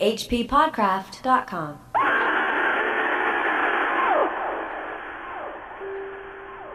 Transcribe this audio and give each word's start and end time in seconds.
HPPodcraft.com. 0.00 1.78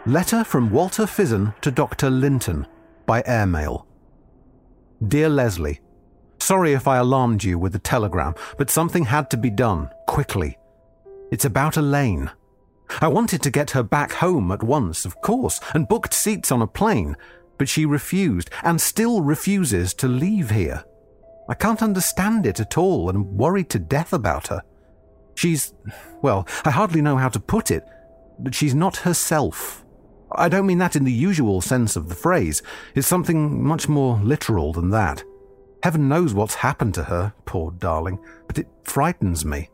Letter 0.07 0.43
from 0.43 0.71
Walter 0.71 1.05
Fizzen 1.05 1.53
to 1.61 1.69
Dr. 1.69 2.09
Linton 2.09 2.65
by 3.05 3.21
airmail. 3.25 3.85
Dear 5.07 5.29
Leslie, 5.29 5.79
Sorry 6.41 6.73
if 6.73 6.87
I 6.87 6.97
alarmed 6.97 7.43
you 7.43 7.59
with 7.59 7.71
the 7.71 7.77
telegram, 7.77 8.33
but 8.57 8.71
something 8.71 9.05
had 9.05 9.29
to 9.29 9.37
be 9.37 9.51
done, 9.51 9.91
quickly. 10.07 10.57
It's 11.31 11.45
about 11.45 11.77
Elaine. 11.77 12.31
I 12.99 13.09
wanted 13.09 13.43
to 13.43 13.51
get 13.51 13.69
her 13.71 13.83
back 13.83 14.11
home 14.13 14.51
at 14.51 14.63
once, 14.63 15.05
of 15.05 15.21
course, 15.21 15.61
and 15.75 15.87
booked 15.87 16.15
seats 16.15 16.51
on 16.51 16.63
a 16.63 16.67
plane, 16.67 17.15
but 17.59 17.69
she 17.69 17.85
refused, 17.85 18.49
and 18.63 18.81
still 18.81 19.21
refuses 19.21 19.93
to 19.93 20.07
leave 20.07 20.49
here. 20.49 20.83
I 21.49 21.53
can't 21.53 21.83
understand 21.83 22.45
it 22.45 22.59
at 22.59 22.77
all 22.77 23.09
and 23.09 23.17
am 23.17 23.37
worried 23.37 23.69
to 23.71 23.79
death 23.79 24.13
about 24.13 24.47
her. 24.47 24.61
She's, 25.35 25.73
well, 26.21 26.47
I 26.65 26.71
hardly 26.71 27.01
know 27.01 27.17
how 27.17 27.29
to 27.29 27.39
put 27.39 27.71
it, 27.71 27.83
but 28.39 28.55
she's 28.55 28.75
not 28.75 28.97
herself. 28.97 29.85
I 30.33 30.49
don't 30.49 30.65
mean 30.65 30.77
that 30.77 30.95
in 30.95 31.03
the 31.03 31.11
usual 31.11 31.61
sense 31.61 31.95
of 31.95 32.07
the 32.07 32.15
phrase. 32.15 32.61
It's 32.95 33.07
something 33.07 33.63
much 33.63 33.89
more 33.89 34.17
literal 34.23 34.71
than 34.71 34.89
that. 34.91 35.23
Heaven 35.83 36.07
knows 36.07 36.33
what's 36.33 36.55
happened 36.55 36.93
to 36.95 37.03
her, 37.05 37.33
poor 37.45 37.71
darling, 37.71 38.19
but 38.47 38.57
it 38.57 38.67
frightens 38.83 39.43
me. 39.43 39.69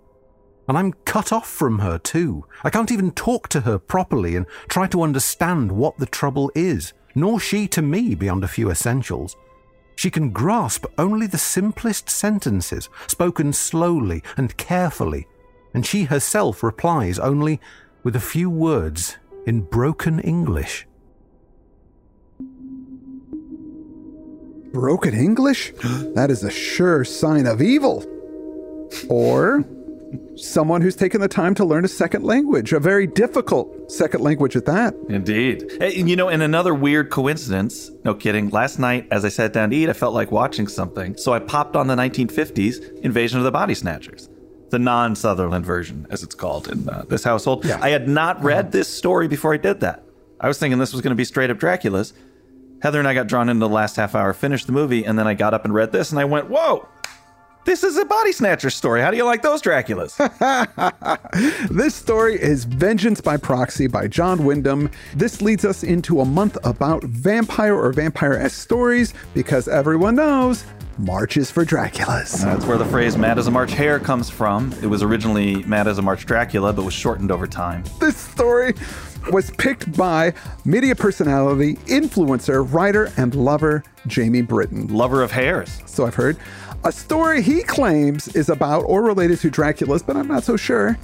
And 0.67 0.77
I'm 0.77 0.93
cut 1.05 1.31
off 1.31 1.47
from 1.47 1.79
her, 1.79 1.97
too. 1.97 2.45
I 2.63 2.69
can't 2.69 2.91
even 2.91 3.11
talk 3.11 3.47
to 3.49 3.61
her 3.61 3.77
properly 3.77 4.35
and 4.35 4.45
try 4.67 4.87
to 4.87 5.01
understand 5.01 5.71
what 5.71 5.97
the 5.97 6.05
trouble 6.05 6.51
is, 6.55 6.93
nor 7.15 7.39
she 7.39 7.67
to 7.69 7.81
me 7.81 8.15
beyond 8.15 8.43
a 8.43 8.49
few 8.49 8.69
essentials. 8.69 9.35
She 9.97 10.11
can 10.11 10.29
grasp 10.29 10.85
only 10.99 11.25
the 11.25 11.39
simplest 11.39 12.07
sentences, 12.07 12.87
spoken 13.07 13.51
slowly 13.51 14.21
and 14.37 14.55
carefully, 14.55 15.27
and 15.73 15.83
she 15.83 16.03
herself 16.03 16.61
replies 16.61 17.17
only 17.17 17.59
with 18.03 18.15
a 18.15 18.19
few 18.19 18.47
words 18.47 19.17
in 19.47 19.61
broken 19.61 20.19
English. 20.19 20.85
Broken 24.71 25.15
English? 25.15 25.73
That 26.13 26.29
is 26.29 26.43
a 26.43 26.51
sure 26.51 27.03
sign 27.03 27.47
of 27.47 27.59
evil. 27.59 28.05
Or 29.09 29.65
someone 30.35 30.81
who's 30.81 30.95
taken 30.95 31.21
the 31.21 31.27
time 31.27 31.53
to 31.55 31.65
learn 31.65 31.83
a 31.85 31.87
second 31.87 32.23
language, 32.23 32.73
a 32.73 32.79
very 32.79 33.07
difficult 33.07 33.91
second 33.91 34.21
language 34.21 34.55
at 34.55 34.65
that. 34.65 34.93
Indeed. 35.09 35.71
Hey, 35.79 35.95
you 35.95 36.15
know, 36.15 36.29
in 36.29 36.41
another 36.41 36.73
weird 36.73 37.09
coincidence, 37.09 37.91
no 38.03 38.13
kidding, 38.13 38.49
last 38.49 38.79
night 38.79 39.07
as 39.11 39.25
I 39.25 39.29
sat 39.29 39.53
down 39.53 39.71
to 39.71 39.75
eat, 39.75 39.89
I 39.89 39.93
felt 39.93 40.13
like 40.13 40.31
watching 40.31 40.67
something. 40.67 41.17
So 41.17 41.33
I 41.33 41.39
popped 41.39 41.75
on 41.75 41.87
the 41.87 41.95
1950s 41.95 42.99
Invasion 43.01 43.39
of 43.39 43.43
the 43.43 43.51
Body 43.51 43.73
Snatchers. 43.73 44.29
The 44.69 44.79
non 44.79 45.15
Sutherland 45.15 45.65
version, 45.65 46.05
as 46.09 46.23
it's 46.23 46.35
called 46.35 46.67
in 46.67 46.89
uh, 46.89 47.05
this 47.07 47.23
household. 47.23 47.63
Yeah. 47.63 47.79
I 47.81 47.89
had 47.89 48.09
not 48.09 48.43
read 48.43 48.73
this 48.73 48.89
story 48.89 49.27
before 49.29 49.53
I 49.53 49.57
did 49.57 49.79
that. 49.79 50.03
I 50.41 50.47
was 50.47 50.59
thinking 50.59 50.77
this 50.77 50.91
was 50.91 51.01
going 51.01 51.11
to 51.11 51.15
be 51.15 51.23
straight 51.25 51.49
up 51.49 51.57
Dracula's. 51.57 52.13
Heather 52.81 52.99
and 52.99 53.07
I 53.07 53.13
got 53.13 53.27
drawn 53.27 53.49
into 53.49 53.61
the 53.61 53.73
last 53.73 53.95
half 53.95 54.13
hour, 54.13 54.33
finished 54.33 54.67
the 54.67 54.73
movie, 54.73 55.03
and 55.05 55.17
then 55.17 55.25
I 55.25 55.33
got 55.33 55.53
up 55.53 55.65
and 55.65 55.73
read 55.73 55.91
this, 55.91 56.11
and 56.11 56.19
I 56.19 56.25
went, 56.25 56.49
"Whoa, 56.49 56.87
this 57.67 57.83
is 57.83 57.97
a 57.97 58.05
body 58.05 58.31
snatcher 58.31 58.69
story. 58.69 59.01
How 59.01 59.11
do 59.11 59.17
you 59.17 59.25
like 59.25 59.41
those 59.41 59.61
Draculas?" 59.61 60.15
This 61.69 61.93
story 61.93 62.41
is 62.41 62.63
Vengeance 62.63 63.21
by 63.21 63.37
Proxy 63.37 63.87
by 63.87 64.07
John 64.07 64.45
Wyndham. 64.45 64.89
This 65.13 65.41
leads 65.41 65.65
us 65.65 65.83
into 65.83 66.21
a 66.21 66.25
month 66.25 66.57
about 66.63 67.03
vampire 67.03 67.75
or 67.75 67.91
vampire 67.91 68.33
esque 68.33 68.59
stories 68.59 69.13
because 69.33 69.67
everyone 69.67 70.15
knows 70.15 70.63
March 70.97 71.37
is 71.37 71.51
for 71.51 71.65
Draculas. 71.65 72.41
Uh, 72.41 72.53
that's 72.53 72.65
where 72.65 72.77
the 72.77 72.85
phrase 72.85 73.17
"mad 73.17 73.37
as 73.37 73.47
a 73.47 73.51
March 73.51 73.73
hare" 73.73 73.99
comes 73.99 74.29
from. 74.29 74.73
It 74.81 74.87
was 74.87 75.03
originally 75.03 75.61
"mad 75.63 75.87
as 75.87 75.97
a 75.97 76.01
March 76.01 76.25
Dracula," 76.25 76.73
but 76.73 76.83
was 76.83 76.93
shortened 76.93 77.31
over 77.31 77.45
time. 77.45 77.83
This 77.99 78.15
story 78.17 78.73
was 79.31 79.51
picked 79.51 79.95
by 79.97 80.33
media 80.65 80.95
personality, 80.95 81.75
influencer, 81.87 82.65
writer, 82.73 83.11
and 83.17 83.35
lover 83.35 83.83
Jamie 84.07 84.41
Brittain. 84.41 84.89
Lover 84.89 85.21
of 85.21 85.31
hares. 85.31 85.81
So 85.85 86.05
I've 86.07 86.15
heard. 86.15 86.37
A 86.83 86.91
story 86.91 87.41
he 87.41 87.63
claims 87.63 88.27
is 88.29 88.49
about 88.49 88.83
or 88.83 89.03
related 89.03 89.39
to 89.39 89.49
Dracula's, 89.49 90.03
but 90.03 90.15
I'm 90.15 90.27
not 90.27 90.43
so 90.43 90.55
sure. 90.55 90.97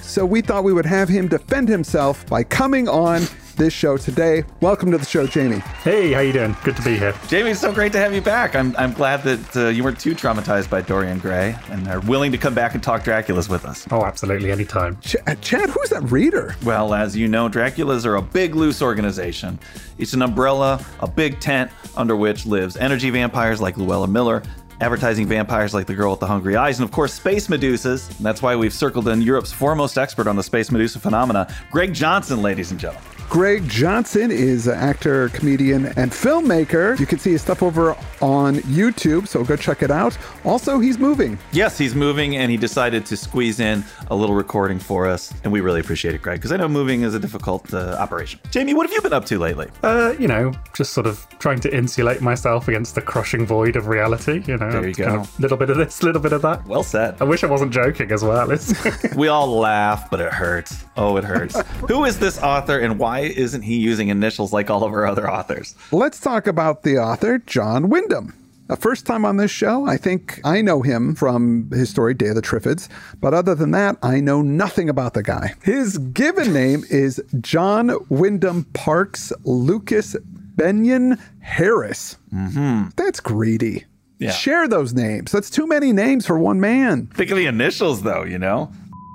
So 0.00 0.24
we 0.24 0.40
thought 0.40 0.64
we 0.64 0.72
would 0.72 0.86
have 0.86 1.08
him 1.08 1.28
defend 1.28 1.68
himself 1.68 2.26
by 2.26 2.42
coming 2.42 2.88
on 2.88 3.22
this 3.56 3.74
show 3.74 3.96
today. 3.98 4.44
Welcome 4.60 4.90
to 4.92 4.98
the 4.98 5.04
show, 5.04 5.26
Jamie. 5.26 5.58
Hey, 5.82 6.12
how 6.12 6.20
you 6.20 6.32
doing? 6.32 6.56
Good 6.64 6.76
to 6.76 6.82
be 6.82 6.96
here. 6.96 7.12
Jamie, 7.26 7.50
it's 7.50 7.60
so 7.60 7.72
great 7.72 7.92
to 7.92 7.98
have 7.98 8.14
you 8.14 8.22
back. 8.22 8.56
I'm, 8.56 8.74
I'm 8.76 8.92
glad 8.94 9.22
that 9.24 9.56
uh, 9.56 9.68
you 9.68 9.84
weren't 9.84 10.00
too 10.00 10.14
traumatized 10.14 10.70
by 10.70 10.80
Dorian 10.80 11.18
Gray 11.18 11.56
and 11.70 11.86
are 11.88 12.00
willing 12.00 12.32
to 12.32 12.38
come 12.38 12.54
back 12.54 12.74
and 12.74 12.82
talk 12.82 13.02
Draculas 13.02 13.50
with 13.50 13.64
us. 13.66 13.86
Oh, 13.90 14.04
absolutely, 14.04 14.50
anytime. 14.50 14.98
Ch- 15.00 15.16
uh, 15.26 15.34
Chad, 15.36 15.68
who's 15.70 15.90
that 15.90 16.04
reader? 16.10 16.56
Well, 16.64 16.94
as 16.94 17.16
you 17.16 17.28
know, 17.28 17.48
Draculas 17.48 18.06
are 18.06 18.16
a 18.16 18.22
big, 18.22 18.54
loose 18.54 18.80
organization. 18.80 19.58
It's 19.98 20.14
an 20.14 20.22
umbrella, 20.22 20.82
a 21.00 21.08
big 21.08 21.40
tent 21.40 21.70
under 21.96 22.16
which 22.16 22.46
lives 22.46 22.76
energy 22.76 23.10
vampires 23.10 23.60
like 23.60 23.76
Luella 23.76 24.06
Miller, 24.06 24.42
advertising 24.80 25.26
vampires 25.26 25.74
like 25.74 25.86
the 25.86 25.94
girl 25.94 26.12
with 26.12 26.20
the 26.20 26.26
hungry 26.26 26.56
eyes, 26.56 26.78
and 26.78 26.88
of 26.88 26.92
course, 26.92 27.12
space 27.12 27.48
medusas. 27.48 28.08
And 28.16 28.24
that's 28.24 28.42
why 28.42 28.56
we've 28.56 28.72
circled 28.72 29.08
in 29.08 29.22
Europe's 29.22 29.52
foremost 29.52 29.98
expert 29.98 30.26
on 30.26 30.36
the 30.36 30.42
space 30.42 30.70
medusa 30.70 30.98
phenomena, 30.98 31.52
Greg 31.70 31.92
Johnson, 31.92 32.42
ladies 32.42 32.70
and 32.70 32.78
gentlemen. 32.78 33.08
Greg 33.28 33.68
Johnson 33.68 34.30
is 34.30 34.66
an 34.68 34.78
actor, 34.78 35.28
comedian, 35.30 35.86
and 35.98 36.10
filmmaker. 36.10 36.98
You 36.98 37.04
can 37.04 37.18
see 37.18 37.32
his 37.32 37.42
stuff 37.42 37.62
over 37.62 37.94
on 38.22 38.56
YouTube, 38.60 39.28
so 39.28 39.44
go 39.44 39.54
check 39.54 39.82
it 39.82 39.90
out. 39.90 40.16
Also, 40.46 40.78
he's 40.78 40.98
moving. 40.98 41.38
Yes, 41.52 41.76
he's 41.76 41.94
moving, 41.94 42.36
and 42.38 42.50
he 42.50 42.56
decided 42.56 43.04
to 43.04 43.18
squeeze 43.18 43.60
in 43.60 43.84
a 44.10 44.16
little 44.16 44.34
recording 44.34 44.78
for 44.78 45.06
us, 45.06 45.32
and 45.44 45.52
we 45.52 45.60
really 45.60 45.80
appreciate 45.80 46.14
it, 46.14 46.22
Greg, 46.22 46.38
because 46.38 46.52
I 46.52 46.56
know 46.56 46.68
moving 46.68 47.02
is 47.02 47.14
a 47.14 47.20
difficult 47.20 47.72
uh, 47.74 47.96
operation. 47.98 48.40
Jamie, 48.50 48.72
what 48.72 48.86
have 48.86 48.92
you 48.94 49.02
been 49.02 49.12
up 49.12 49.26
to 49.26 49.38
lately? 49.38 49.68
Uh, 49.82 50.14
you 50.18 50.26
know, 50.26 50.52
just 50.74 50.94
sort 50.94 51.06
of 51.06 51.26
trying 51.38 51.60
to 51.60 51.76
insulate 51.76 52.22
myself 52.22 52.66
against 52.66 52.94
the 52.94 53.02
crushing 53.02 53.44
void 53.44 53.76
of 53.76 53.88
reality. 53.88 54.42
You 54.46 54.56
know, 54.56 54.70
There 54.70 54.88
you 54.88 54.94
go. 54.94 55.04
kind 55.04 55.20
of 55.20 55.38
little 55.38 55.58
bit 55.58 55.68
of 55.68 55.76
this, 55.76 56.02
little 56.02 56.22
bit 56.22 56.32
of 56.32 56.40
that. 56.42 56.66
Well 56.66 56.82
said. 56.82 57.20
I 57.20 57.24
wish 57.24 57.44
I 57.44 57.46
wasn't 57.46 57.72
joking 57.72 58.10
as 58.10 58.24
well. 58.24 58.48
We 59.16 59.28
all 59.28 59.58
laugh, 59.58 60.10
but 60.10 60.20
it 60.20 60.32
hurts. 60.32 60.84
Oh, 60.96 61.16
it 61.18 61.24
hurts. 61.24 61.60
Who 61.88 62.04
is 62.04 62.18
this 62.18 62.40
author, 62.42 62.78
and 62.78 62.98
why 62.98 63.17
isn't 63.20 63.62
he 63.62 63.76
using 63.76 64.08
initials 64.08 64.52
like 64.52 64.70
all 64.70 64.84
of 64.84 64.92
our 64.92 65.06
other 65.06 65.30
authors? 65.30 65.74
Let's 65.92 66.20
talk 66.20 66.46
about 66.46 66.82
the 66.82 66.98
author, 66.98 67.38
John 67.38 67.88
Wyndham. 67.88 68.34
A 68.70 68.76
first 68.76 69.06
time 69.06 69.24
on 69.24 69.38
this 69.38 69.50
show, 69.50 69.86
I 69.86 69.96
think 69.96 70.42
I 70.44 70.60
know 70.60 70.82
him 70.82 71.14
from 71.14 71.70
his 71.70 71.88
story 71.88 72.12
Day 72.12 72.28
of 72.28 72.34
the 72.34 72.42
Triffids, 72.42 72.88
but 73.18 73.32
other 73.32 73.54
than 73.54 73.70
that, 73.70 73.96
I 74.02 74.20
know 74.20 74.42
nothing 74.42 74.90
about 74.90 75.14
the 75.14 75.22
guy. 75.22 75.54
His 75.62 75.96
given 75.96 76.52
name 76.52 76.84
is 76.90 77.22
John 77.40 77.92
Wyndham 78.10 78.64
Parkes 78.74 79.32
Lucas 79.44 80.16
Beynon 80.56 81.18
Harris. 81.40 82.16
Mm-hmm. 82.34 82.90
That's 82.96 83.20
greedy. 83.20 83.86
Yeah. 84.18 84.32
Share 84.32 84.68
those 84.68 84.92
names. 84.92 85.32
That's 85.32 85.48
too 85.48 85.66
many 85.66 85.92
names 85.92 86.26
for 86.26 86.38
one 86.38 86.60
man. 86.60 87.06
Think 87.06 87.30
of 87.30 87.36
the 87.38 87.46
initials, 87.46 88.02
though, 88.02 88.24
you 88.24 88.38
know? 88.38 88.70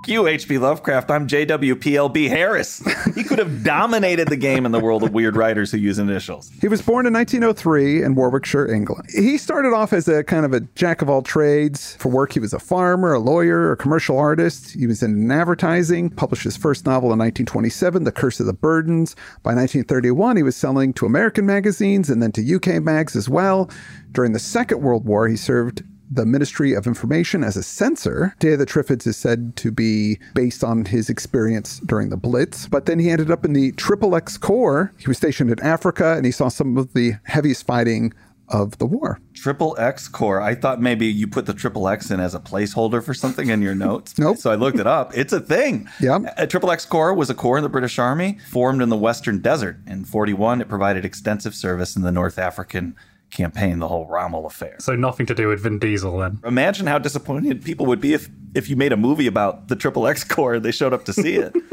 You, 0.06 0.28
H.P. 0.28 0.58
Lovecraft, 0.58 1.10
I'm 1.12 1.28
JWPLB 1.28 2.28
Harris. 2.28 2.84
He 3.14 3.24
could 3.24 3.38
have 3.38 3.64
dominated 3.64 4.28
the 4.28 4.36
game 4.36 4.66
in 4.66 4.72
the 4.72 4.80
world 4.80 5.04
of 5.04 5.14
weird 5.14 5.36
writers 5.36 5.72
who 5.72 5.78
use 5.78 6.00
initials. 6.00 6.50
He 6.62 6.68
was 6.68 6.82
born 6.82 7.06
in 7.06 7.14
1903 7.14 8.02
in 8.02 8.16
Warwickshire, 8.16 8.68
England. 8.74 9.08
He 9.14 9.38
started 9.38 9.72
off 9.72 9.94
as 9.94 10.08
a 10.08 10.24
kind 10.24 10.46
of 10.46 10.54
a 10.54 10.62
jack 10.74 11.04
of 11.04 11.10
all 11.10 11.22
trades. 11.22 11.96
For 12.00 12.10
work, 12.10 12.34
he 12.34 12.40
was 12.40 12.54
a 12.54 12.60
farmer, 12.60 13.14
a 13.14 13.20
lawyer, 13.20 13.72
a 13.72 13.78
commercial 13.78 14.18
artist. 14.18 14.74
He 14.74 14.88
was 14.88 15.04
in 15.04 15.32
advertising, 15.32 16.10
published 16.10 16.44
his 16.44 16.58
first 16.58 16.88
novel 16.88 17.14
in 17.14 17.20
1927, 17.20 18.04
The 18.04 18.12
Curse 18.12 18.40
of 18.40 18.48
the 18.48 18.54
Burdens. 18.54 19.16
By 19.44 19.54
1931, 19.54 20.38
he 20.38 20.44
was 20.44 20.56
selling 20.56 20.92
to 20.94 21.06
American 21.06 21.46
magazines 21.46 22.10
and 22.10 22.22
then 22.22 22.32
to 22.32 22.56
UK 22.56 22.82
mags 22.82 23.16
as 23.16 23.30
well. 23.30 23.70
During 24.12 24.34
the 24.34 24.40
Second 24.40 24.82
World 24.82 25.06
War, 25.06 25.28
he 25.28 25.36
served 25.36 25.84
the 26.12 26.26
Ministry 26.26 26.74
of 26.74 26.88
Information 26.88 27.44
as 27.44 27.58
a 27.58 27.64
censor. 27.64 28.36
Day 28.40 28.54
of 28.54 28.60
the 28.60 28.66
Triffids 28.66 29.08
is 29.08 29.18
said 29.18 29.56
to 29.58 29.72
be 29.72 30.20
based 30.34 30.64
on 30.64 30.86
his 30.86 31.10
experience 31.10 31.80
during 31.80 32.10
the 32.10 32.18
Blitz. 32.18 32.68
But 32.68 32.86
then 32.86 33.00
he 33.00 33.10
ended 33.10 33.32
up 33.32 33.46
in 33.46 33.54
the 33.54 33.72
Triple 33.74 34.16
X 34.16 34.38
Corps. 34.38 34.94
He 34.98 35.08
was 35.08 35.18
stationed 35.18 35.52
in 35.52 35.60
Africa 35.62 36.14
and 36.16 36.26
he 36.26 36.32
saw 36.32 36.50
some 36.50 36.78
of 36.78 36.94
the 36.94 37.14
heaviest 37.24 37.66
fighting 37.66 38.14
of 38.50 38.78
the 38.78 38.86
war. 38.86 39.20
Triple 39.34 39.76
X 39.80 40.08
Core. 40.08 40.42
I 40.42 40.54
thought 40.54 40.82
maybe 40.82 41.08
you 41.08 41.28
put 41.28 41.46
the 41.46 41.54
triple 41.54 41.88
X 41.88 42.12
in 42.12 42.20
as 42.20 42.36
a 42.36 42.40
placeholder 42.40 43.04
for 43.04 43.14
something 43.14 43.50
in 43.50 43.62
your 43.62 43.76
notes. 43.76 44.14
Nope. 44.24 44.38
So 44.38 44.52
I 44.52 44.56
looked 44.56 44.80
it 44.80 44.88
up. 44.88 45.18
It's 45.18 45.34
a 45.34 45.40
thing. 45.40 45.90
Yeah. 46.00 46.20
A 46.38 46.46
Triple 46.48 46.72
X 46.72 46.86
Corps 46.86 47.14
was 47.14 47.30
a 47.30 47.34
corps 47.34 47.58
in 47.58 47.64
the 47.64 47.70
British 47.70 47.98
Army 48.00 48.38
formed 48.52 48.82
in 48.82 48.90
the 48.90 48.96
Western 48.96 49.40
Desert. 49.40 49.80
In 49.88 50.06
41, 50.06 50.62
it 50.62 50.70
provided 50.70 51.04
extensive 51.04 51.56
service 51.56 51.96
in 51.96 52.04
the 52.04 52.12
North 52.12 52.38
African 52.38 52.96
campaign, 53.34 53.80
the 53.80 53.88
whole 53.88 54.08
Rommel 54.08 54.46
affair. 54.46 54.76
so 54.80 54.96
nothing 54.96 55.26
to 55.26 55.36
do 55.36 55.48
with 55.48 55.62
Vin 55.62 55.80
Diesel 55.80 56.18
then. 56.20 56.40
Imagine 56.46 56.88
how 56.88 57.00
disappointed 57.00 57.64
people 57.64 57.86
would 57.88 58.00
be 58.00 58.14
if, 58.14 58.30
if 58.56 58.70
you 58.70 58.76
made 58.76 58.94
a 58.94 58.98
movie 58.98 59.28
about 59.28 59.68
the 59.68 59.76
Triple 59.76 60.08
X 60.08 60.24
Corps 60.24 60.56
and 60.56 60.66
they 60.66 60.72
showed 60.72 60.94
up 60.94 61.06
to 61.06 61.14
see 61.14 61.36
it. 61.36 61.56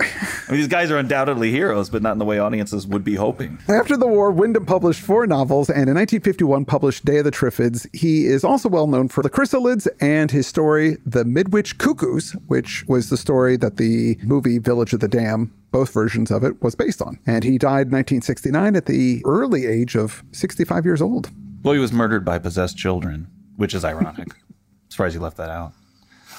I 0.00 0.52
mean, 0.52 0.60
these 0.60 0.68
guys 0.68 0.90
are 0.90 0.98
undoubtedly 0.98 1.50
heroes, 1.50 1.90
but 1.90 2.02
not 2.02 2.12
in 2.12 2.18
the 2.18 2.24
way 2.24 2.38
audiences 2.38 2.86
would 2.86 3.04
be 3.04 3.16
hoping. 3.16 3.58
After 3.68 3.96
the 3.96 4.06
war, 4.06 4.30
Wyndham 4.30 4.66
published 4.66 5.00
four 5.00 5.26
novels 5.26 5.68
and 5.68 5.88
in 5.88 5.94
1951 5.96 6.64
published 6.64 7.04
Day 7.04 7.18
of 7.18 7.24
the 7.24 7.30
Triffids. 7.30 7.86
He 7.94 8.26
is 8.26 8.44
also 8.44 8.68
well 8.68 8.86
known 8.86 9.08
for 9.08 9.22
The 9.22 9.30
Chrysalids 9.30 9.88
and 10.00 10.30
his 10.30 10.46
story, 10.46 10.96
The 11.04 11.24
Midwich 11.24 11.78
Cuckoos, 11.78 12.32
which 12.46 12.84
was 12.88 13.10
the 13.10 13.16
story 13.16 13.56
that 13.58 13.76
the 13.76 14.16
movie 14.22 14.58
Village 14.58 14.92
of 14.92 15.00
the 15.00 15.08
Damned, 15.08 15.50
both 15.70 15.92
versions 15.92 16.30
of 16.30 16.44
it, 16.44 16.62
was 16.62 16.74
based 16.74 17.02
on. 17.02 17.18
And 17.26 17.44
he 17.44 17.58
died 17.58 17.88
in 17.88 17.92
1969 17.92 18.76
at 18.76 18.86
the 18.86 19.22
early 19.24 19.66
age 19.66 19.96
of 19.96 20.22
65 20.32 20.84
years 20.84 21.02
old. 21.02 21.30
Well, 21.62 21.74
he 21.74 21.80
was 21.80 21.92
murdered 21.92 22.24
by 22.24 22.38
possessed 22.38 22.76
children, 22.78 23.28
which 23.56 23.74
is 23.74 23.84
ironic. 23.84 24.28
Surprised 24.88 25.14
you 25.14 25.20
left 25.20 25.36
that 25.36 25.50
out. 25.50 25.72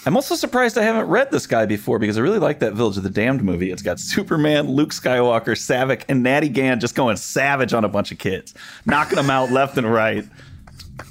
I'm 0.06 0.16
also 0.16 0.36
surprised 0.36 0.78
I 0.78 0.84
haven't 0.84 1.07
read 1.07 1.30
this 1.30 1.46
guy 1.46 1.66
before 1.66 2.00
because 2.00 2.18
I 2.18 2.22
really 2.22 2.40
like 2.40 2.60
that 2.60 2.74
Village 2.74 2.96
of 2.98 3.04
the 3.04 3.10
Damned 3.10 3.44
movie. 3.44 3.69
It's 3.69 3.81
got 3.81 4.00
Superman, 4.00 4.69
Luke 4.69 4.92
Skywalker, 4.92 5.56
Saavik, 5.57 6.04
and 6.07 6.24
Natty 6.24 6.48
Gann 6.50 6.80
just 6.80 6.96
going 6.96 7.18
savage 7.18 7.74
on 7.74 7.84
a 7.84 7.90
bunch 7.90 8.12
of 8.12 8.18
kids, 8.18 8.54
knocking 8.86 9.18
them 9.18 9.30
out 9.30 9.51
left 9.51 9.78
and 9.78 9.92
right. 9.92 10.25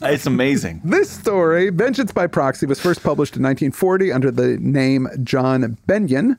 It's 0.03 0.27
amazing. 0.27 0.81
This 0.85 1.11
story, 1.11 1.71
Vengeance 1.71 2.13
by 2.13 2.27
Proxy, 2.27 2.67
was 2.67 2.81
first 2.81 3.03
published 3.03 3.37
in 3.37 3.43
1940 3.43 4.13
under 4.13 4.31
the 4.31 4.59
name 4.59 5.09
John 5.23 5.77
Beynon. 5.87 6.37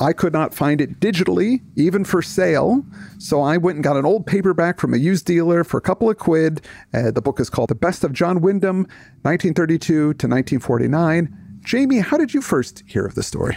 I 0.00 0.12
could 0.12 0.32
not 0.32 0.52
find 0.52 0.80
it 0.80 0.98
digitally, 0.98 1.60
even 1.76 2.04
for 2.04 2.22
sale. 2.22 2.84
So 3.18 3.40
I 3.40 3.56
went 3.56 3.76
and 3.76 3.84
got 3.84 3.96
an 3.96 4.04
old 4.04 4.26
paperback 4.26 4.80
from 4.80 4.92
a 4.92 4.96
used 4.96 5.24
dealer 5.26 5.62
for 5.62 5.78
a 5.78 5.80
couple 5.80 6.10
of 6.10 6.18
quid. 6.18 6.60
Uh, 6.92 7.12
the 7.12 7.22
book 7.22 7.38
is 7.38 7.48
called 7.48 7.68
The 7.68 7.76
Best 7.76 8.02
of 8.02 8.12
John 8.12 8.40
Wyndham, 8.40 8.78
1932 9.22 9.78
to 9.86 10.08
1949. 10.08 11.43
Jamie, 11.64 11.98
how 11.98 12.18
did 12.18 12.34
you 12.34 12.42
first 12.42 12.82
hear 12.86 13.06
of 13.06 13.14
the 13.14 13.22
story? 13.22 13.56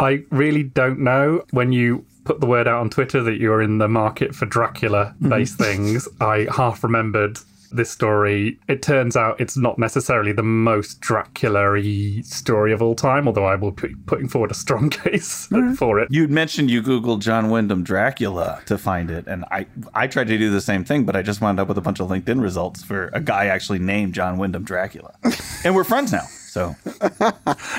I 0.00 0.24
really 0.30 0.64
don't 0.64 0.98
know. 0.98 1.44
When 1.52 1.72
you 1.72 2.04
put 2.24 2.40
the 2.40 2.46
word 2.46 2.68
out 2.68 2.80
on 2.80 2.90
Twitter 2.90 3.22
that 3.22 3.38
you're 3.38 3.62
in 3.62 3.78
the 3.78 3.88
market 3.88 4.34
for 4.34 4.46
Dracula 4.46 5.14
mm-hmm. 5.14 5.28
based 5.30 5.56
things, 5.56 6.08
I 6.20 6.48
half 6.54 6.82
remembered 6.82 7.38
this 7.72 7.90
story. 7.90 8.58
It 8.68 8.82
turns 8.82 9.16
out 9.16 9.40
it's 9.40 9.56
not 9.56 9.78
necessarily 9.78 10.32
the 10.32 10.42
most 10.42 11.00
Dracula 11.00 11.72
y 11.72 12.20
story 12.24 12.72
of 12.72 12.82
all 12.82 12.94
time, 12.94 13.26
although 13.26 13.46
I 13.46 13.54
will 13.54 13.70
be 13.70 13.94
putting 14.06 14.28
forward 14.28 14.50
a 14.50 14.54
strong 14.54 14.90
case 15.04 15.48
for 15.76 16.00
it. 16.00 16.08
You'd 16.10 16.30
mentioned 16.30 16.70
you 16.70 16.82
Googled 16.82 17.20
John 17.20 17.50
Wyndham 17.50 17.82
Dracula 17.82 18.60
to 18.66 18.76
find 18.76 19.10
it, 19.10 19.26
and 19.26 19.44
I 19.50 19.66
I 19.94 20.06
tried 20.08 20.28
to 20.28 20.38
do 20.38 20.50
the 20.50 20.60
same 20.60 20.84
thing, 20.84 21.04
but 21.04 21.14
I 21.16 21.22
just 21.22 21.40
wound 21.40 21.60
up 21.60 21.68
with 21.68 21.78
a 21.78 21.82
bunch 21.82 22.00
of 22.00 22.08
LinkedIn 22.08 22.40
results 22.40 22.82
for 22.82 23.10
a 23.12 23.20
guy 23.20 23.46
actually 23.46 23.78
named 23.78 24.14
John 24.14 24.36
Wyndham 24.36 24.64
Dracula. 24.64 25.14
and 25.64 25.74
we're 25.74 25.84
friends 25.84 26.12
now. 26.12 26.26
So 26.56 26.74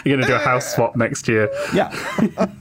You're 0.05 0.17
going 0.17 0.21
to 0.21 0.27
do 0.27 0.35
a 0.35 0.37
house 0.37 0.75
swap 0.75 0.95
next 0.95 1.27
year. 1.27 1.49
yeah. 1.73 1.89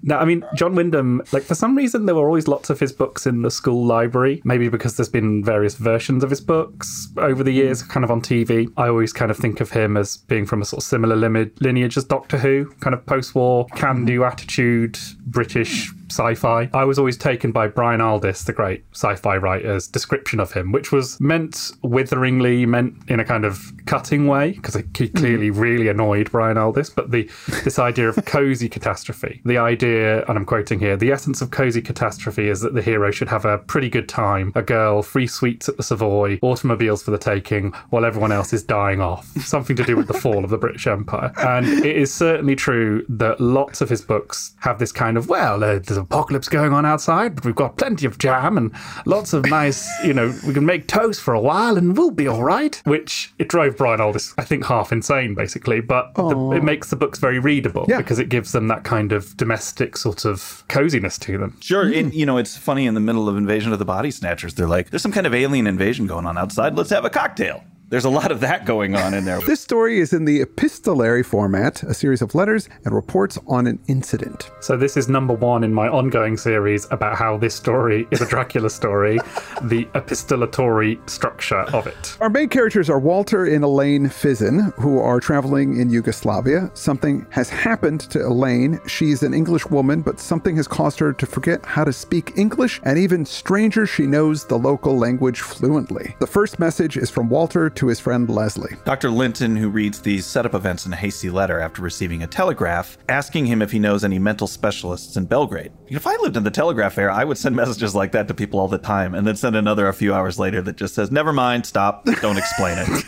Now, 0.00 0.20
I 0.20 0.24
mean 0.24 0.44
John 0.54 0.74
Wyndham. 0.74 1.20
Like 1.32 1.42
for 1.42 1.56
some 1.56 1.76
reason, 1.76 2.06
there 2.06 2.14
were 2.14 2.26
always 2.26 2.46
lots 2.46 2.70
of 2.70 2.78
his 2.78 2.92
books 2.92 3.26
in 3.26 3.42
the 3.42 3.50
school 3.50 3.84
library. 3.84 4.40
Maybe 4.44 4.68
because 4.68 4.96
there's 4.96 5.08
been 5.08 5.44
various 5.44 5.74
versions 5.74 6.22
of 6.22 6.30
his 6.30 6.40
books 6.40 7.08
over 7.18 7.42
the 7.42 7.50
years, 7.50 7.82
mm. 7.82 7.88
kind 7.88 8.04
of 8.04 8.10
on 8.10 8.22
TV. 8.22 8.72
I 8.76 8.88
always 8.88 9.12
kind 9.12 9.30
of 9.30 9.36
think 9.36 9.60
of 9.60 9.70
him 9.70 9.96
as 9.96 10.16
being 10.16 10.46
from 10.46 10.62
a 10.62 10.64
sort 10.64 10.82
of 10.82 10.86
similar 10.86 11.16
lineage 11.16 11.96
as 11.98 12.04
Doctor 12.04 12.38
Who, 12.38 12.70
kind 12.80 12.94
of 12.94 13.04
post-war 13.04 13.66
can-do 13.74 14.20
mm-hmm. 14.20 14.32
attitude, 14.32 14.98
British 15.26 15.90
sci-fi. 16.10 16.70
I 16.72 16.84
was 16.84 16.98
always 16.98 17.16
taken 17.16 17.52
by 17.52 17.68
Brian 17.68 18.00
Aldiss, 18.00 18.44
the 18.44 18.52
great 18.52 18.84
sci-fi 18.92 19.36
writer's 19.36 19.86
description 19.86 20.40
of 20.40 20.52
him, 20.52 20.72
which 20.72 20.92
was 20.92 21.20
meant 21.20 21.72
witheringly, 21.82 22.66
meant 22.66 22.94
in 23.08 23.20
a 23.20 23.24
kind 23.24 23.44
of 23.44 23.72
cutting 23.86 24.26
way, 24.26 24.52
because 24.52 24.74
he 24.74 25.08
clearly 25.08 25.50
really 25.50 25.88
annoyed 25.88 26.30
Brian 26.30 26.56
Aldiss. 26.56 26.94
But 26.94 27.10
the 27.10 27.28
this 27.64 27.78
idea 27.78 28.08
of 28.08 28.16
cozy 28.26 28.68
catastrophe, 28.68 29.40
the 29.44 29.58
idea, 29.58 30.24
and 30.26 30.38
I'm 30.38 30.44
quoting 30.44 30.78
here, 30.78 30.96
the 30.96 31.12
essence 31.12 31.40
of 31.40 31.50
cozy 31.50 31.82
catastrophe 31.82 32.48
is 32.48 32.60
that 32.60 32.74
the 32.74 32.82
hero 32.82 33.10
should 33.10 33.28
have 33.28 33.44
a 33.44 33.58
pretty 33.58 33.88
good 33.88 34.08
time, 34.08 34.52
a 34.54 34.62
girl, 34.62 35.02
free 35.02 35.26
sweets 35.26 35.68
at 35.68 35.76
the 35.76 35.82
Savoy, 35.82 36.38
automobiles 36.42 37.02
for 37.02 37.10
the 37.10 37.18
taking, 37.18 37.72
while 37.90 38.04
everyone 38.04 38.32
else 38.32 38.52
is 38.52 38.62
dying 38.62 39.00
off. 39.00 39.26
Something 39.38 39.76
to 39.76 39.84
do 39.84 39.96
with 39.96 40.06
the 40.06 40.14
fall 40.14 40.44
of 40.44 40.50
the 40.50 40.58
British 40.58 40.86
Empire. 40.86 41.32
And 41.38 41.66
it 41.66 41.96
is 41.96 42.12
certainly 42.12 42.56
true 42.56 43.04
that 43.08 43.40
lots 43.40 43.80
of 43.80 43.88
his 43.88 44.02
books 44.02 44.54
have 44.60 44.78
this 44.78 44.92
kind 44.92 45.16
of, 45.16 45.28
well, 45.28 45.62
uh, 45.62 45.78
there's 45.98 46.04
apocalypse 46.04 46.48
going 46.48 46.72
on 46.72 46.86
outside, 46.86 47.34
but 47.34 47.44
we've 47.44 47.54
got 47.54 47.76
plenty 47.76 48.06
of 48.06 48.18
jam 48.18 48.56
and 48.56 48.72
lots 49.06 49.32
of 49.32 49.44
nice, 49.46 49.88
you 50.04 50.12
know, 50.12 50.32
we 50.46 50.54
can 50.54 50.64
make 50.64 50.86
toast 50.86 51.20
for 51.20 51.34
a 51.34 51.40
while 51.40 51.76
and 51.76 51.96
we'll 51.96 52.10
be 52.10 52.26
all 52.26 52.42
right. 52.42 52.80
Which 52.84 53.32
it 53.38 53.48
drove 53.48 53.76
Brian 53.76 54.00
Aldiss, 54.00 54.34
I 54.38 54.44
think, 54.44 54.64
half 54.64 54.92
insane, 54.92 55.34
basically. 55.34 55.80
But 55.80 56.14
the, 56.14 56.52
it 56.52 56.62
makes 56.64 56.90
the 56.90 56.96
books 56.96 57.18
very 57.18 57.38
readable 57.38 57.86
Yeah. 57.88 57.98
because 57.98 58.18
it 58.18 58.28
gives 58.28 58.52
them 58.52 58.68
that 58.68 58.84
kind 58.84 59.12
of 59.12 59.36
domestic 59.36 59.96
sort 59.96 60.24
of 60.24 60.64
coziness 60.68 61.18
to 61.18 61.38
them. 61.38 61.56
Sure. 61.60 61.82
And, 61.82 62.12
hmm. 62.12 62.18
you 62.18 62.26
know, 62.26 62.38
it's 62.38 62.56
funny 62.56 62.86
in 62.86 62.94
the 62.94 63.00
middle 63.00 63.28
of 63.28 63.36
Invasion 63.36 63.72
of 63.72 63.78
the 63.78 63.84
Body 63.84 64.10
Snatchers, 64.10 64.54
they're 64.54 64.66
like, 64.68 64.90
there's 64.90 65.02
some 65.02 65.12
kind 65.12 65.26
of 65.26 65.34
alien 65.34 65.66
invasion 65.66 66.06
going 66.06 66.26
on 66.26 66.38
outside. 66.38 66.76
Let's 66.76 66.90
have 66.90 67.04
a 67.04 67.10
cocktail. 67.10 67.64
There's 67.90 68.04
a 68.04 68.10
lot 68.10 68.30
of 68.30 68.40
that 68.40 68.66
going 68.66 68.94
on 68.96 69.14
in 69.14 69.24
there. 69.24 69.40
This 69.40 69.62
story 69.62 69.98
is 69.98 70.12
in 70.12 70.26
the 70.26 70.42
epistolary 70.42 71.22
format, 71.22 71.82
a 71.84 71.94
series 71.94 72.20
of 72.20 72.34
letters 72.34 72.68
and 72.84 72.94
reports 72.94 73.38
on 73.46 73.66
an 73.66 73.78
incident. 73.88 74.50
So 74.60 74.76
this 74.76 74.98
is 74.98 75.08
number 75.08 75.32
one 75.32 75.64
in 75.64 75.72
my 75.72 75.88
ongoing 75.88 76.36
series 76.36 76.86
about 76.90 77.16
how 77.16 77.38
this 77.38 77.54
story 77.54 78.06
is 78.10 78.20
a 78.20 78.26
Dracula 78.26 78.68
story, 78.68 79.16
the 79.62 79.86
epistolatory 79.94 80.98
structure 81.08 81.60
of 81.72 81.86
it. 81.86 82.18
Our 82.20 82.28
main 82.28 82.50
characters 82.50 82.90
are 82.90 82.98
Walter 82.98 83.46
and 83.46 83.64
Elaine 83.64 84.08
Fizen, 84.08 84.74
who 84.74 85.00
are 85.00 85.18
traveling 85.18 85.80
in 85.80 85.88
Yugoslavia. 85.88 86.70
Something 86.74 87.26
has 87.30 87.48
happened 87.48 88.00
to 88.10 88.18
Elaine. 88.18 88.80
She's 88.86 89.22
an 89.22 89.32
English 89.32 89.64
woman, 89.64 90.02
but 90.02 90.20
something 90.20 90.56
has 90.56 90.68
caused 90.68 90.98
her 90.98 91.14
to 91.14 91.24
forget 91.24 91.64
how 91.64 91.84
to 91.84 91.94
speak 91.94 92.36
English, 92.36 92.82
and 92.84 92.98
even 92.98 93.24
stranger, 93.24 93.86
she 93.86 94.04
knows 94.04 94.44
the 94.44 94.58
local 94.58 94.98
language 94.98 95.40
fluently. 95.40 96.14
The 96.20 96.26
first 96.26 96.58
message 96.58 96.98
is 96.98 97.08
from 97.08 97.30
Walter 97.30 97.70
to 97.78 97.86
his 97.86 98.00
friend 98.00 98.28
Leslie. 98.28 98.76
Dr. 98.84 99.10
Linton, 99.10 99.56
who 99.56 99.68
reads 99.68 100.00
these 100.00 100.26
setup 100.26 100.54
events 100.54 100.84
in 100.84 100.92
a 100.92 100.96
hasty 100.96 101.30
letter 101.30 101.60
after 101.60 101.80
receiving 101.80 102.22
a 102.22 102.26
telegraph, 102.26 102.98
asking 103.08 103.46
him 103.46 103.62
if 103.62 103.70
he 103.70 103.78
knows 103.78 104.04
any 104.04 104.18
mental 104.18 104.46
specialists 104.46 105.16
in 105.16 105.24
Belgrade. 105.26 105.72
If 105.86 106.06
I 106.06 106.16
lived 106.16 106.36
in 106.36 106.42
the 106.42 106.50
telegraph 106.50 106.98
era, 106.98 107.14
I 107.14 107.24
would 107.24 107.38
send 107.38 107.54
messages 107.62 107.94
like 107.94 108.12
that 108.12 108.28
to 108.28 108.34
people 108.34 108.58
all 108.60 108.68
the 108.68 108.78
time 108.78 109.14
and 109.14 109.26
then 109.26 109.36
send 109.36 109.56
another 109.56 109.88
a 109.88 109.94
few 109.94 110.12
hours 110.12 110.38
later 110.38 110.60
that 110.62 110.76
just 110.76 110.94
says, 110.94 111.10
never 111.10 111.32
mind, 111.32 111.66
stop, 111.66 112.04
don't 112.20 112.36
explain 112.36 112.78
it. 112.78 113.04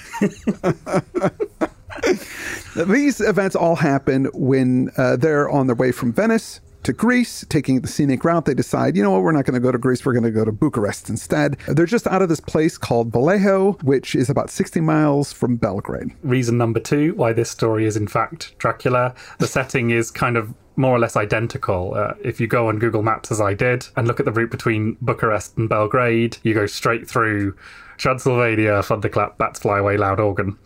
These 2.86 3.20
events 3.20 3.56
all 3.56 3.76
happen 3.76 4.26
when 4.32 4.90
uh, 4.96 5.16
they're 5.16 5.50
on 5.50 5.66
their 5.66 5.76
way 5.76 5.92
from 5.92 6.12
Venice 6.12 6.60
to 6.84 6.92
Greece, 6.92 7.44
taking 7.48 7.80
the 7.80 7.88
scenic 7.88 8.24
route. 8.24 8.44
They 8.44 8.54
decide, 8.54 8.96
you 8.96 9.02
know 9.02 9.10
what, 9.10 9.22
we're 9.22 9.32
not 9.32 9.44
going 9.44 9.54
to 9.54 9.60
go 9.60 9.72
to 9.72 9.78
Greece, 9.78 10.04
we're 10.04 10.12
going 10.12 10.24
to 10.24 10.30
go 10.30 10.44
to 10.44 10.52
Bucharest 10.52 11.08
instead. 11.10 11.56
They're 11.68 11.86
just 11.86 12.06
out 12.06 12.22
of 12.22 12.28
this 12.28 12.40
place 12.40 12.78
called 12.78 13.12
Vallejo, 13.12 13.72
which 13.82 14.14
is 14.14 14.30
about 14.30 14.50
60 14.50 14.80
miles 14.80 15.32
from 15.32 15.56
Belgrade. 15.56 16.12
reason 16.22 16.56
number 16.58 16.80
two 16.80 17.14
why 17.14 17.32
this 17.32 17.50
story 17.50 17.86
is 17.86 17.96
in 17.96 18.06
fact 18.08 18.54
Dracula. 18.58 19.14
The 19.38 19.46
setting 19.46 19.90
is 19.90 20.10
kind 20.10 20.36
of 20.36 20.54
more 20.76 20.94
or 20.96 20.98
less 20.98 21.16
identical. 21.16 21.94
Uh, 21.94 22.14
if 22.22 22.40
you 22.40 22.46
go 22.46 22.68
on 22.68 22.78
Google 22.78 23.02
Maps, 23.02 23.30
as 23.30 23.40
I 23.40 23.52
did, 23.54 23.86
and 23.96 24.08
look 24.08 24.18
at 24.18 24.24
the 24.26 24.32
route 24.32 24.50
between 24.50 24.96
Bucharest 25.02 25.58
and 25.58 25.68
Belgrade, 25.68 26.38
you 26.42 26.54
go 26.54 26.66
straight 26.66 27.06
through 27.08 27.54
Transylvania, 27.98 28.82
Thunderclap, 28.82 29.36
Bats 29.36 29.60
Fly 29.60 29.78
Away, 29.78 29.98
Loud 29.98 30.20
Organ, 30.20 30.56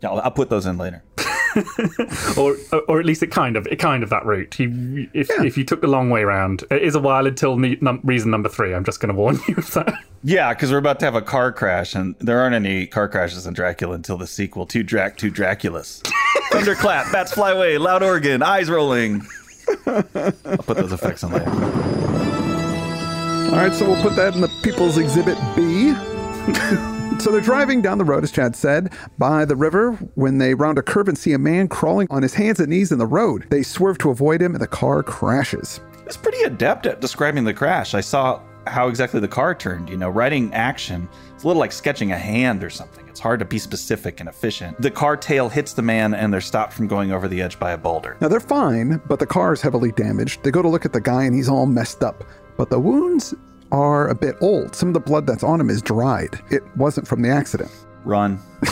Yeah, 0.00 0.10
I'll, 0.10 0.20
I'll 0.20 0.30
put 0.30 0.48
those 0.48 0.64
in 0.66 0.78
later. 0.78 1.02
or 2.36 2.56
or 2.88 3.00
at 3.00 3.06
least 3.06 3.22
it 3.22 3.30
kind 3.30 3.56
of 3.56 3.66
it 3.68 3.76
kind 3.78 4.02
of 4.02 4.10
that 4.10 4.24
route. 4.24 4.58
You, 4.58 5.08
if 5.14 5.30
if 5.30 5.56
you 5.56 5.64
took 5.64 5.80
the 5.80 5.86
long 5.86 6.10
way 6.10 6.22
around, 6.22 6.64
it 6.70 6.82
is 6.82 6.94
a 6.94 7.00
while 7.00 7.26
until 7.26 7.56
ne- 7.56 7.78
num- 7.80 8.00
reason 8.04 8.30
number 8.30 8.48
three. 8.48 8.74
I'm 8.74 8.84
just 8.84 9.00
going 9.00 9.14
to 9.14 9.18
warn 9.18 9.38
you 9.48 9.56
of 9.56 9.70
that. 9.72 9.94
Yeah, 10.22 10.54
because 10.54 10.72
we're 10.72 10.78
about 10.78 11.00
to 11.00 11.04
have 11.04 11.14
a 11.14 11.22
car 11.22 11.52
crash, 11.52 11.94
and 11.94 12.14
there 12.18 12.40
aren't 12.40 12.54
any 12.54 12.86
car 12.86 13.08
crashes 13.08 13.46
in 13.46 13.54
Dracula 13.54 13.94
until 13.94 14.16
the 14.16 14.26
sequel, 14.26 14.66
Two 14.66 14.82
Drac, 14.82 15.16
Two 15.16 15.30
Draculas. 15.30 16.02
Thunderclap, 16.50 17.12
bats 17.12 17.32
fly 17.32 17.50
away, 17.52 17.78
loud 17.78 18.02
organ, 18.02 18.42
eyes 18.42 18.70
rolling. 18.70 19.26
I'll 19.86 20.02
put 20.58 20.76
those 20.76 20.92
effects 20.92 21.22
in 21.22 21.30
later. 21.32 21.50
All 23.50 23.60
right, 23.60 23.72
so 23.72 23.88
we'll 23.90 24.02
put 24.02 24.16
that 24.16 24.34
in 24.34 24.40
the 24.40 24.48
People's 24.62 24.98
Exhibit 24.98 25.36
B. 25.54 25.94
so 27.20 27.30
they're 27.30 27.40
driving 27.40 27.80
down 27.80 27.98
the 27.98 28.04
road, 28.04 28.22
as 28.22 28.30
Chad 28.30 28.54
said, 28.54 28.92
by 29.18 29.44
the 29.44 29.56
river 29.56 29.92
when 30.14 30.38
they 30.38 30.54
round 30.54 30.78
a 30.78 30.82
curve 30.82 31.08
and 31.08 31.16
see 31.16 31.32
a 31.32 31.38
man 31.38 31.68
crawling 31.68 32.06
on 32.10 32.22
his 32.22 32.34
hands 32.34 32.60
and 32.60 32.68
knees 32.68 32.92
in 32.92 32.98
the 32.98 33.06
road. 33.06 33.46
They 33.50 33.62
swerve 33.62 33.98
to 33.98 34.10
avoid 34.10 34.42
him, 34.42 34.54
and 34.54 34.62
the 34.62 34.66
car 34.66 35.02
crashes. 35.02 35.80
It's 36.06 36.16
pretty 36.16 36.42
adept 36.42 36.86
at 36.86 37.00
describing 37.00 37.44
the 37.44 37.54
crash. 37.54 37.94
I 37.94 38.02
saw 38.02 38.42
how 38.66 38.88
exactly 38.88 39.20
the 39.20 39.28
car 39.28 39.54
turned. 39.54 39.88
You 39.88 39.96
know, 39.96 40.08
writing 40.08 40.52
action, 40.52 41.08
it's 41.34 41.44
a 41.44 41.46
little 41.46 41.60
like 41.60 41.72
sketching 41.72 42.12
a 42.12 42.18
hand 42.18 42.62
or 42.62 42.70
something. 42.70 43.06
It's 43.08 43.20
hard 43.20 43.38
to 43.38 43.44
be 43.44 43.58
specific 43.58 44.20
and 44.20 44.28
efficient. 44.28 44.80
The 44.80 44.90
car 44.90 45.16
tail 45.16 45.48
hits 45.48 45.72
the 45.72 45.82
man, 45.82 46.14
and 46.14 46.32
they're 46.32 46.40
stopped 46.40 46.72
from 46.72 46.88
going 46.88 47.12
over 47.12 47.28
the 47.28 47.40
edge 47.40 47.58
by 47.58 47.72
a 47.72 47.78
boulder. 47.78 48.16
Now 48.20 48.28
they're 48.28 48.40
fine, 48.40 49.00
but 49.06 49.18
the 49.18 49.26
car 49.26 49.52
is 49.52 49.60
heavily 49.60 49.92
damaged. 49.92 50.42
They 50.42 50.50
go 50.50 50.62
to 50.62 50.68
look 50.68 50.84
at 50.84 50.92
the 50.92 51.00
guy, 51.00 51.24
and 51.24 51.34
he's 51.34 51.48
all 51.48 51.66
messed 51.66 52.02
up. 52.02 52.24
But 52.56 52.70
the 52.70 52.78
wounds 52.78 53.34
are 53.74 54.08
a 54.08 54.14
bit 54.14 54.36
old. 54.40 54.74
Some 54.76 54.88
of 54.88 54.94
the 54.94 55.00
blood 55.00 55.26
that's 55.26 55.42
on 55.42 55.60
him 55.60 55.68
is 55.68 55.82
dried. 55.82 56.40
It 56.50 56.62
wasn't 56.76 57.08
from 57.08 57.22
the 57.22 57.28
accident. 57.28 57.70
Run. 58.04 58.38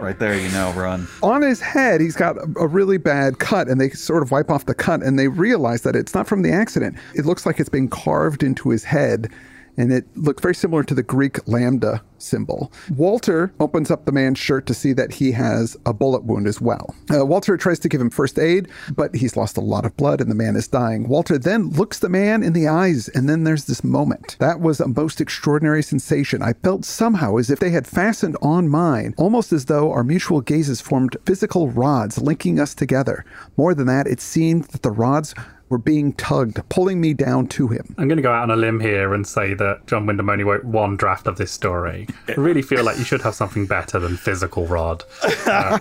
right 0.00 0.18
there, 0.18 0.36
you 0.36 0.48
know, 0.48 0.72
run. 0.72 1.06
On 1.22 1.40
his 1.40 1.60
head, 1.60 2.00
he's 2.00 2.16
got 2.16 2.36
a, 2.56 2.66
really 2.66 2.98
bad 2.98 3.38
cut, 3.38 3.68
and 3.68 3.80
they 3.80 3.90
sort 3.90 4.24
of 4.24 4.32
wipe 4.32 4.50
off 4.50 4.66
the 4.66 4.74
cut, 4.74 5.02
and 5.02 5.16
they 5.18 5.28
realize 5.28 5.82
that 5.82 5.94
it's 5.94 6.14
not 6.14 6.26
from 6.26 6.42
the 6.42 6.50
accident. 6.50 6.96
It 7.14 7.24
looks 7.24 7.46
like 7.46 7.60
it's 7.60 7.68
been 7.68 7.88
carved 7.88 8.42
into 8.42 8.70
his 8.70 8.82
head 8.82 9.30
and 9.76 9.92
it 9.92 10.04
looked 10.16 10.40
very 10.40 10.54
similar 10.54 10.82
to 10.84 10.94
the 10.94 11.02
Greek 11.02 11.46
lambda 11.46 12.02
symbol. 12.18 12.72
Walter 12.96 13.52
opens 13.60 13.90
up 13.90 14.04
the 14.04 14.12
man's 14.12 14.38
shirt 14.38 14.66
to 14.66 14.74
see 14.74 14.92
that 14.94 15.12
he 15.12 15.32
has 15.32 15.76
a 15.84 15.92
bullet 15.92 16.24
wound 16.24 16.46
as 16.46 16.60
well. 16.60 16.94
Uh, 17.14 17.24
Walter 17.24 17.56
tries 17.56 17.78
to 17.80 17.88
give 17.88 18.00
him 18.00 18.10
first 18.10 18.38
aid, 18.38 18.68
but 18.94 19.14
he's 19.14 19.36
lost 19.36 19.56
a 19.56 19.60
lot 19.60 19.84
of 19.84 19.96
blood 19.96 20.20
and 20.20 20.30
the 20.30 20.34
man 20.34 20.56
is 20.56 20.68
dying. 20.68 21.06
Walter 21.06 21.38
then 21.38 21.70
looks 21.70 21.98
the 21.98 22.08
man 22.08 22.42
in 22.42 22.52
the 22.52 22.66
eyes, 22.66 23.08
and 23.08 23.28
then 23.28 23.44
there's 23.44 23.66
this 23.66 23.84
moment. 23.84 24.36
That 24.40 24.60
was 24.60 24.80
a 24.80 24.88
most 24.88 25.20
extraordinary 25.20 25.82
sensation. 25.82 26.42
I 26.42 26.54
felt 26.54 26.84
somehow 26.84 27.36
as 27.36 27.50
if 27.50 27.58
they 27.58 27.70
had 27.70 27.86
fastened 27.86 28.36
on 28.40 28.68
mine, 28.68 29.14
almost 29.16 29.52
as 29.52 29.66
though 29.66 29.92
our 29.92 30.04
mutual 30.04 30.40
gazes 30.40 30.80
formed 30.80 31.16
physical 31.26 31.68
rods 31.70 32.18
linking 32.18 32.58
us 32.58 32.74
together. 32.74 33.24
More 33.56 33.74
than 33.74 33.86
that, 33.86 34.06
it 34.06 34.20
seemed 34.20 34.64
that 34.64 34.82
the 34.82 34.90
rods 34.90 35.34
were 35.68 35.78
being 35.78 36.12
tugged, 36.14 36.60
pulling 36.68 37.00
me 37.00 37.14
down 37.14 37.46
to 37.48 37.68
him. 37.68 37.94
I'm 37.98 38.08
going 38.08 38.16
to 38.16 38.22
go 38.22 38.32
out 38.32 38.44
on 38.44 38.50
a 38.50 38.56
limb 38.56 38.80
here 38.80 39.14
and 39.14 39.26
say 39.26 39.54
that 39.54 39.86
John 39.86 40.06
Wyndham 40.06 40.28
only 40.28 40.44
wrote 40.44 40.64
one 40.64 40.96
draft 40.96 41.26
of 41.26 41.36
this 41.36 41.50
story. 41.50 42.06
I 42.28 42.32
really 42.32 42.62
feel 42.62 42.84
like 42.84 42.98
you 42.98 43.04
should 43.04 43.22
have 43.22 43.34
something 43.34 43.66
better 43.66 43.98
than 43.98 44.16
Physical 44.16 44.66
Rod, 44.66 45.04
uh, 45.46 45.78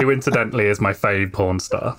who 0.00 0.10
incidentally 0.10 0.66
is 0.66 0.80
my 0.80 0.92
fave 0.92 1.32
porn 1.32 1.58
star. 1.58 1.96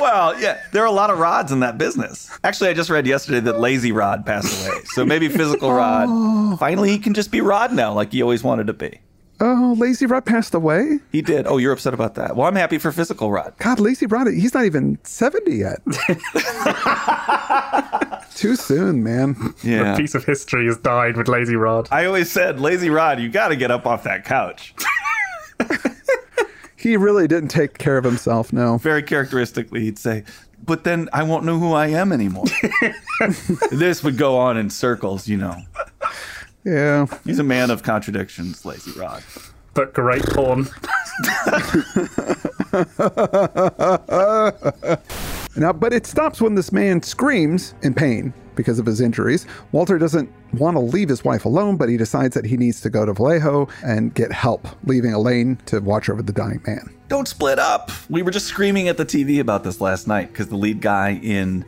well, 0.00 0.40
yeah, 0.40 0.60
there 0.72 0.82
are 0.82 0.86
a 0.86 0.92
lot 0.92 1.10
of 1.10 1.18
rods 1.18 1.52
in 1.52 1.60
that 1.60 1.78
business. 1.78 2.30
Actually, 2.44 2.70
I 2.70 2.74
just 2.74 2.90
read 2.90 3.06
yesterday 3.06 3.40
that 3.40 3.60
Lazy 3.60 3.92
Rod 3.92 4.24
passed 4.24 4.66
away. 4.66 4.78
So 4.86 5.04
maybe 5.04 5.28
Physical 5.28 5.72
Rod, 5.72 6.06
oh. 6.08 6.56
finally 6.56 6.90
he 6.90 6.98
can 6.98 7.14
just 7.14 7.30
be 7.30 7.40
Rod 7.40 7.72
now, 7.72 7.92
like 7.92 8.12
he 8.12 8.22
always 8.22 8.42
wanted 8.42 8.66
to 8.68 8.72
be. 8.72 9.00
Oh, 9.42 9.74
Lazy 9.78 10.04
Rod 10.04 10.26
passed 10.26 10.54
away? 10.54 10.98
He 11.12 11.22
did. 11.22 11.46
Oh, 11.46 11.56
you're 11.56 11.72
upset 11.72 11.94
about 11.94 12.14
that. 12.16 12.36
Well, 12.36 12.46
I'm 12.46 12.56
happy 12.56 12.76
for 12.76 12.92
Physical 12.92 13.32
Rod. 13.32 13.54
God, 13.58 13.80
Lazy 13.80 14.04
Rod, 14.04 14.26
he's 14.26 14.52
not 14.52 14.66
even 14.66 14.98
70 15.02 15.54
yet. 15.54 15.78
Too 18.34 18.54
soon, 18.54 19.02
man. 19.02 19.54
Yeah. 19.62 19.94
A 19.94 19.96
piece 19.96 20.14
of 20.14 20.24
history 20.24 20.66
has 20.66 20.76
died 20.76 21.16
with 21.16 21.26
Lazy 21.28 21.56
Rod. 21.56 21.88
I 21.90 22.04
always 22.04 22.30
said, 22.30 22.60
Lazy 22.60 22.90
Rod, 22.90 23.18
you 23.18 23.30
got 23.30 23.48
to 23.48 23.56
get 23.56 23.70
up 23.70 23.86
off 23.86 24.02
that 24.04 24.26
couch. 24.26 24.74
he 26.76 26.98
really 26.98 27.26
didn't 27.26 27.48
take 27.48 27.78
care 27.78 27.96
of 27.96 28.04
himself, 28.04 28.52
no. 28.52 28.76
Very 28.76 29.02
characteristically, 29.02 29.80
he'd 29.80 29.98
say, 29.98 30.24
but 30.66 30.84
then 30.84 31.08
I 31.14 31.22
won't 31.22 31.44
know 31.44 31.58
who 31.58 31.72
I 31.72 31.86
am 31.88 32.12
anymore. 32.12 32.44
this 33.70 34.04
would 34.04 34.18
go 34.18 34.36
on 34.36 34.58
in 34.58 34.68
circles, 34.68 35.28
you 35.28 35.38
know. 35.38 35.56
Yeah. 36.64 37.06
He's 37.24 37.38
a 37.38 37.44
man 37.44 37.70
of 37.70 37.82
contradictions, 37.82 38.64
Lazy 38.64 38.98
Rod. 38.98 39.22
But 39.72 39.94
great 39.94 40.24
porn. 40.24 40.62
now, 45.56 45.72
but 45.72 45.92
it 45.92 46.06
stops 46.06 46.40
when 46.40 46.54
this 46.54 46.72
man 46.72 47.02
screams 47.02 47.74
in 47.82 47.94
pain 47.94 48.32
because 48.56 48.78
of 48.78 48.86
his 48.86 49.00
injuries. 49.00 49.46
Walter 49.72 49.96
doesn't 49.96 50.30
want 50.54 50.76
to 50.76 50.80
leave 50.80 51.08
his 51.08 51.24
wife 51.24 51.44
alone, 51.44 51.76
but 51.76 51.88
he 51.88 51.96
decides 51.96 52.34
that 52.34 52.44
he 52.44 52.56
needs 52.56 52.80
to 52.80 52.90
go 52.90 53.06
to 53.06 53.12
Vallejo 53.12 53.68
and 53.84 54.12
get 54.14 54.32
help, 54.32 54.66
leaving 54.84 55.12
Elaine 55.12 55.56
to 55.66 55.80
watch 55.80 56.10
over 56.10 56.20
the 56.20 56.32
dying 56.32 56.60
man. 56.66 56.92
Don't 57.08 57.28
split 57.28 57.58
up. 57.58 57.90
We 58.08 58.22
were 58.22 58.30
just 58.30 58.46
screaming 58.46 58.88
at 58.88 58.96
the 58.96 59.06
TV 59.06 59.40
about 59.40 59.64
this 59.64 59.80
last 59.80 60.06
night 60.06 60.32
because 60.32 60.48
the 60.48 60.56
lead 60.56 60.80
guy 60.80 61.20
in 61.22 61.64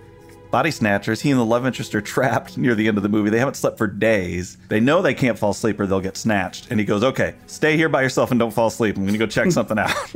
Body 0.53 0.71
Snatchers, 0.71 1.23
he 1.23 1.31
and 1.31 1.41
the 1.41 1.47
love 1.47 1.65
interest 1.65 1.95
are 1.95 2.01
trapped 2.13 2.59
near 2.59 2.75
the 2.75 2.87
end 2.87 2.99
of 2.99 3.03
the 3.03 3.09
movie. 3.09 3.31
They 3.31 3.39
haven't 3.39 3.55
slept 3.55 3.79
for 3.79 3.87
days. 3.87 4.59
They 4.69 4.81
know 4.81 5.01
they 5.01 5.15
can't 5.15 5.39
fall 5.39 5.53
asleep 5.53 5.81
or 5.81 5.87
they'll 5.87 6.03
get 6.03 6.19
snatched. 6.19 6.71
And 6.71 6.79
he 6.79 6.85
goes, 6.85 7.03
Okay, 7.03 7.35
stay 7.47 7.75
here 7.75 7.89
by 7.89 8.03
yourself 8.03 8.31
and 8.31 8.39
don't 8.39 8.51
fall 8.53 8.67
asleep. 8.67 8.99
I'm 8.99 9.05
going 9.05 9.15
to 9.15 9.19
go 9.19 9.27
check 9.27 9.51
something 9.51 9.79
out. 9.79 9.91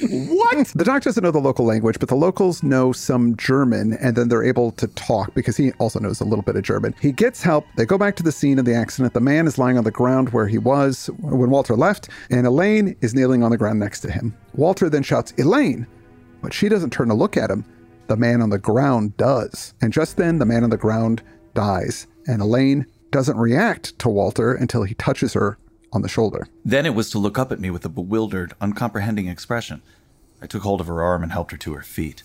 what? 0.00 0.66
The 0.68 0.84
doc 0.84 1.04
doesn't 1.04 1.24
know 1.24 1.30
the 1.30 1.38
local 1.38 1.64
language, 1.64 1.98
but 1.98 2.10
the 2.10 2.16
locals 2.16 2.62
know 2.62 2.92
some 2.92 3.34
German 3.38 3.94
and 3.94 4.14
then 4.14 4.28
they're 4.28 4.44
able 4.44 4.72
to 4.72 4.88
talk 4.88 5.32
because 5.32 5.56
he 5.56 5.72
also 5.72 6.00
knows 6.00 6.20
a 6.20 6.24
little 6.24 6.42
bit 6.42 6.56
of 6.56 6.62
German. 6.62 6.94
He 7.00 7.10
gets 7.10 7.42
help. 7.42 7.64
They 7.76 7.86
go 7.86 7.96
back 7.96 8.14
to 8.16 8.22
the 8.22 8.32
scene 8.32 8.58
of 8.58 8.66
the 8.66 8.74
accident. 8.74 9.14
The 9.14 9.20
man 9.20 9.46
is 9.46 9.56
lying 9.56 9.78
on 9.78 9.84
the 9.84 9.90
ground 9.90 10.34
where 10.34 10.46
he 10.46 10.58
was 10.58 11.08
when 11.18 11.48
Walter 11.48 11.76
left, 11.76 12.10
and 12.28 12.46
Elaine 12.46 12.94
is 13.00 13.14
kneeling 13.14 13.42
on 13.42 13.52
the 13.52 13.58
ground 13.58 13.80
next 13.80 14.00
to 14.00 14.12
him. 14.12 14.36
Walter 14.54 14.90
then 14.90 15.02
shouts, 15.02 15.32
Elaine! 15.38 15.86
But 16.42 16.52
she 16.52 16.68
doesn't 16.68 16.90
turn 16.90 17.08
to 17.08 17.14
look 17.14 17.38
at 17.38 17.50
him 17.50 17.64
the 18.08 18.16
man 18.16 18.42
on 18.42 18.50
the 18.50 18.58
ground 18.58 19.16
does. 19.16 19.74
And 19.80 19.92
just 19.92 20.16
then, 20.16 20.38
the 20.38 20.46
man 20.46 20.64
on 20.64 20.70
the 20.70 20.76
ground 20.76 21.22
dies, 21.54 22.06
and 22.26 22.40
Elaine 22.40 22.86
doesn't 23.10 23.36
react 23.36 23.98
to 24.00 24.08
Walter 24.08 24.52
until 24.52 24.82
he 24.82 24.94
touches 24.94 25.34
her 25.34 25.58
on 25.92 26.02
the 26.02 26.08
shoulder. 26.08 26.48
Then 26.64 26.86
it 26.86 26.94
was 26.94 27.10
to 27.10 27.18
look 27.18 27.38
up 27.38 27.52
at 27.52 27.60
me 27.60 27.70
with 27.70 27.84
a 27.84 27.88
bewildered, 27.88 28.54
uncomprehending 28.60 29.28
expression. 29.28 29.82
I 30.42 30.46
took 30.46 30.62
hold 30.62 30.80
of 30.80 30.86
her 30.86 31.02
arm 31.02 31.22
and 31.22 31.32
helped 31.32 31.52
her 31.52 31.58
to 31.58 31.74
her 31.74 31.82
feet. 31.82 32.22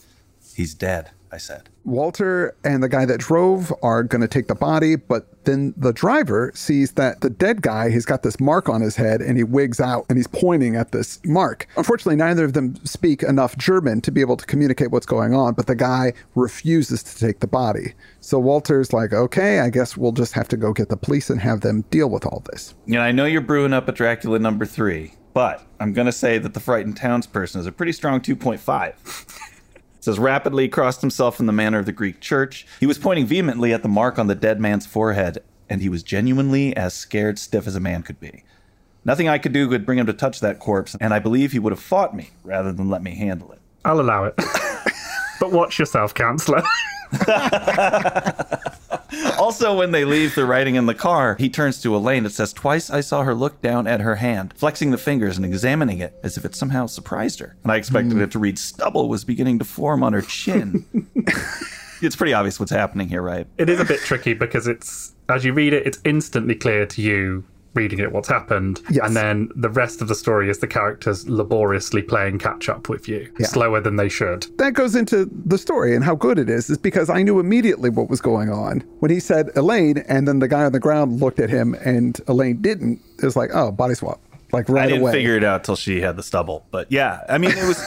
He's 0.56 0.74
dead, 0.74 1.12
I 1.32 1.38
said. 1.38 1.70
Walter 1.86 2.56
and 2.64 2.84
the 2.84 2.90
guy 2.90 3.06
that 3.06 3.20
drove 3.20 3.74
are 3.82 4.04
going 4.04 4.22
to 4.22 4.28
take 4.28 4.48
the 4.48 4.56
body, 4.56 4.96
but 4.96 5.44
then 5.46 5.74
the 5.78 5.94
driver 5.94 6.52
sees 6.54 6.92
that 6.94 7.22
the 7.22 7.30
dead 7.30 7.62
guy 7.62 7.90
has 7.90 8.06
got 8.06 8.22
this 8.24 8.40
mark 8.40 8.70
on 8.70 8.82
his 8.82 8.96
head 8.96 9.22
and 9.22 9.38
he 9.38 9.44
wigs 9.44 9.80
out 9.80 10.06
and 10.10 10.18
he's 10.18 10.28
pointing 10.28 10.76
at 10.76 10.92
this 10.92 11.20
mark. 11.26 11.68
Unfortunately, 11.78 12.16
neither 12.16 12.44
of 12.44 12.54
them 12.54 12.76
speak 12.86 13.24
enough 13.24 13.58
German 13.58 14.02
to 14.02 14.12
be 14.12 14.22
able 14.22 14.38
to 14.38 14.46
communicate 14.46 14.92
what's 14.92 15.06
going 15.06 15.34
on, 15.34 15.54
but 15.54 15.68
the 15.68 15.76
guy 15.76 16.14
refuses 16.36 17.02
to 17.04 17.18
take 17.18 17.40
the 17.40 17.48
body. 17.48 17.94
So 18.20 18.38
Walter's 18.38 18.94
like, 18.94 19.14
okay, 19.14 19.62
I 19.62 19.70
guess 19.70 19.96
we'll 19.96 20.12
just 20.12 20.34
have 20.34 20.48
to 20.50 20.58
go 20.58 20.74
get 20.74 20.90
the 20.90 20.98
police 20.98 21.30
and 21.30 21.40
have 21.40 21.62
them 21.62 21.82
deal 21.90 22.10
with 22.10 22.26
all 22.26 22.44
this. 22.52 22.76
Yeah, 22.86 23.02
I 23.02 23.12
know 23.12 23.26
you're 23.26 23.42
brewing 23.42 23.74
up 23.74 23.88
a 23.88 23.92
Dracula 23.92 24.38
number 24.38 24.66
three, 24.66 25.14
but 25.34 25.64
I'm 25.80 25.94
going 25.94 26.06
to 26.06 26.12
say 26.12 26.38
that 26.38 26.54
the 26.54 26.60
frightened 26.60 27.00
townsperson 27.00 27.58
is 27.58 27.66
a 27.66 27.72
pretty 27.72 27.94
strong 27.94 28.20
2.5. 28.20 29.40
says 30.01 30.20
rapidly 30.20 30.67
crossed 30.67 31.00
himself 31.00 31.39
in 31.39 31.46
the 31.46 31.53
manner 31.53 31.79
of 31.79 31.86
the 31.86 31.91
Greek 31.93 32.20
church. 32.20 32.67
He 32.79 32.86
was 32.86 32.98
pointing 32.98 33.25
vehemently 33.25 33.72
at 33.72 33.84
the 33.84 33.89
mark 33.89 34.20
on 34.20 34.27
the 34.27 34.36
dead 34.36 34.60
man's 34.60 34.86
forehead, 34.86 35.38
and 35.70 35.81
he 35.81 35.88
was 35.88 36.03
genuinely 36.03 36.75
as 36.75 36.93
scared 36.93 37.39
stiff 37.39 37.65
as 37.67 37.75
a 37.75 37.79
man 37.79 38.03
could 38.03 38.20
be. 38.20 38.43
Nothing 39.05 39.29
I 39.29 39.38
could 39.38 39.53
do 39.53 39.70
could 39.70 39.86
bring 39.86 40.00
him 40.00 40.08
to 40.08 40.13
touch 40.13 40.41
that 40.41 40.60
corpse, 40.60 40.96
and 41.00 41.13
I 41.13 41.20
believe 41.20 41.53
he 41.53 41.60
would 41.60 41.72
have 41.72 41.79
fought 41.79 42.15
me 42.15 42.31
rather 42.43 42.72
than 42.72 42.89
let 42.89 43.01
me 43.01 43.15
handle 43.15 43.51
it. 43.51 43.60
I'll 43.86 44.01
allow 44.01 44.25
it. 44.25 44.36
but 45.39 45.51
watch 45.51 45.79
yourself, 45.79 46.13
counselor. 46.13 46.62
also, 49.39 49.77
when 49.77 49.91
they 49.91 50.06
leave 50.06 50.36
the 50.36 50.46
writing 50.46 50.75
in 50.75 50.86
the 50.86 50.96
car, 50.96 51.36
he 51.38 51.50
turns 51.50 51.82
to 51.82 51.96
Elaine. 51.96 52.25
It 52.25 52.32
says, 52.32 52.53
Twice 52.53 52.89
I 52.89 53.01
saw 53.01 53.24
her 53.24 53.34
look 53.34 53.62
down 53.62 53.88
at 53.88 54.01
her 54.01 54.15
hand, 54.15 54.53
flexing 54.56 54.91
the 54.91 54.98
fingers 54.98 55.38
and 55.38 55.46
examining 55.46 56.00
it 56.00 56.20
as 56.24 56.38
if 56.38 56.46
it 56.46 56.56
somehow 56.56 56.86
surprised 56.86 57.39
her. 57.39 57.56
And 57.63 57.72
I 57.72 57.75
expected 57.75 58.13
mm. 58.13 58.22
it 58.22 58.32
to 58.32 58.39
read, 58.39 58.58
Stubble 58.58 59.10
was 59.10 59.24
beginning 59.24 59.60
to 59.60 59.65
form 59.65 60.03
on 60.03 60.13
her 60.13 60.22
chin. 60.22 60.86
it's 62.01 62.15
pretty 62.15 62.34
obvious 62.34 62.60
what's 62.60 62.72
happening 62.72 63.10
here, 63.10 63.22
right? 63.22 63.48
It 63.58 63.70
is 63.70 63.80
a 63.80 63.86
bit 63.86 64.00
tricky 64.00 64.34
because 64.34 64.68
it's, 64.68 65.13
as 65.30 65.44
you 65.44 65.53
read 65.53 65.74
it, 65.74 65.86
it's 65.86 66.00
instantly 66.06 66.56
clear 66.56 66.86
to 66.86 67.01
you 67.01 67.44
reading 67.74 68.00
it 68.00 68.12
what's 68.12 68.28
happened 68.28 68.82
yes. 68.90 69.06
and 69.06 69.16
then 69.16 69.50
the 69.56 69.70
rest 69.70 70.01
of 70.01 70.08
the 70.08 70.16
story 70.16 70.50
is 70.50 70.60
the 70.60 70.68
characters 70.68 71.28
laboriously 71.30 72.01
playing 72.01 72.38
catch 72.38 72.68
up 72.68 72.90
with 72.90 73.08
you 73.08 73.32
yeah. 73.40 73.48
slower 73.48 73.80
than 73.80 73.96
they 73.96 74.10
should 74.10 74.46
that 74.58 74.74
goes 74.74 74.96
into 74.96 75.30
the 75.46 75.58
story 75.58 75.96
and 75.96 76.04
how 76.04 76.13
good 76.13 76.38
it 76.38 76.50
is 76.50 76.70
is 76.70 76.78
because 76.78 77.10
i 77.10 77.24
knew 77.24 77.40
immediately 77.40 77.90
what 77.90 78.10
was 78.10 78.20
going 78.20 78.50
on 78.50 78.82
when 79.00 79.10
he 79.10 79.20
said 79.20 79.50
elaine 79.56 80.00
and 80.10 80.28
then 80.28 80.40
the 80.40 80.48
guy 80.48 80.63
on 80.63 80.72
the 80.72 80.80
ground 80.80 81.22
looked 81.22 81.40
at 81.40 81.50
him 81.50 81.74
and 81.86 82.20
elaine 82.28 82.62
didn't 82.62 83.00
it 83.20 83.25
was 83.25 83.36
like 83.36 83.50
oh 83.54 83.72
body 83.72 83.94
swap 83.94 84.20
like 84.51 84.68
right 84.68 84.84
I 84.84 84.88
didn't 84.88 85.01
away. 85.01 85.13
figure 85.13 85.38
it 85.38 85.44
out 85.44 85.63
till 85.63 85.78
she 85.78 86.01
had 86.01 86.18
the 86.18 86.24
stubble 86.24 86.66
but 86.72 86.92
yeah 86.92 87.24
i 87.30 87.38
mean 87.38 87.51
it 87.51 87.68
was 87.68 87.82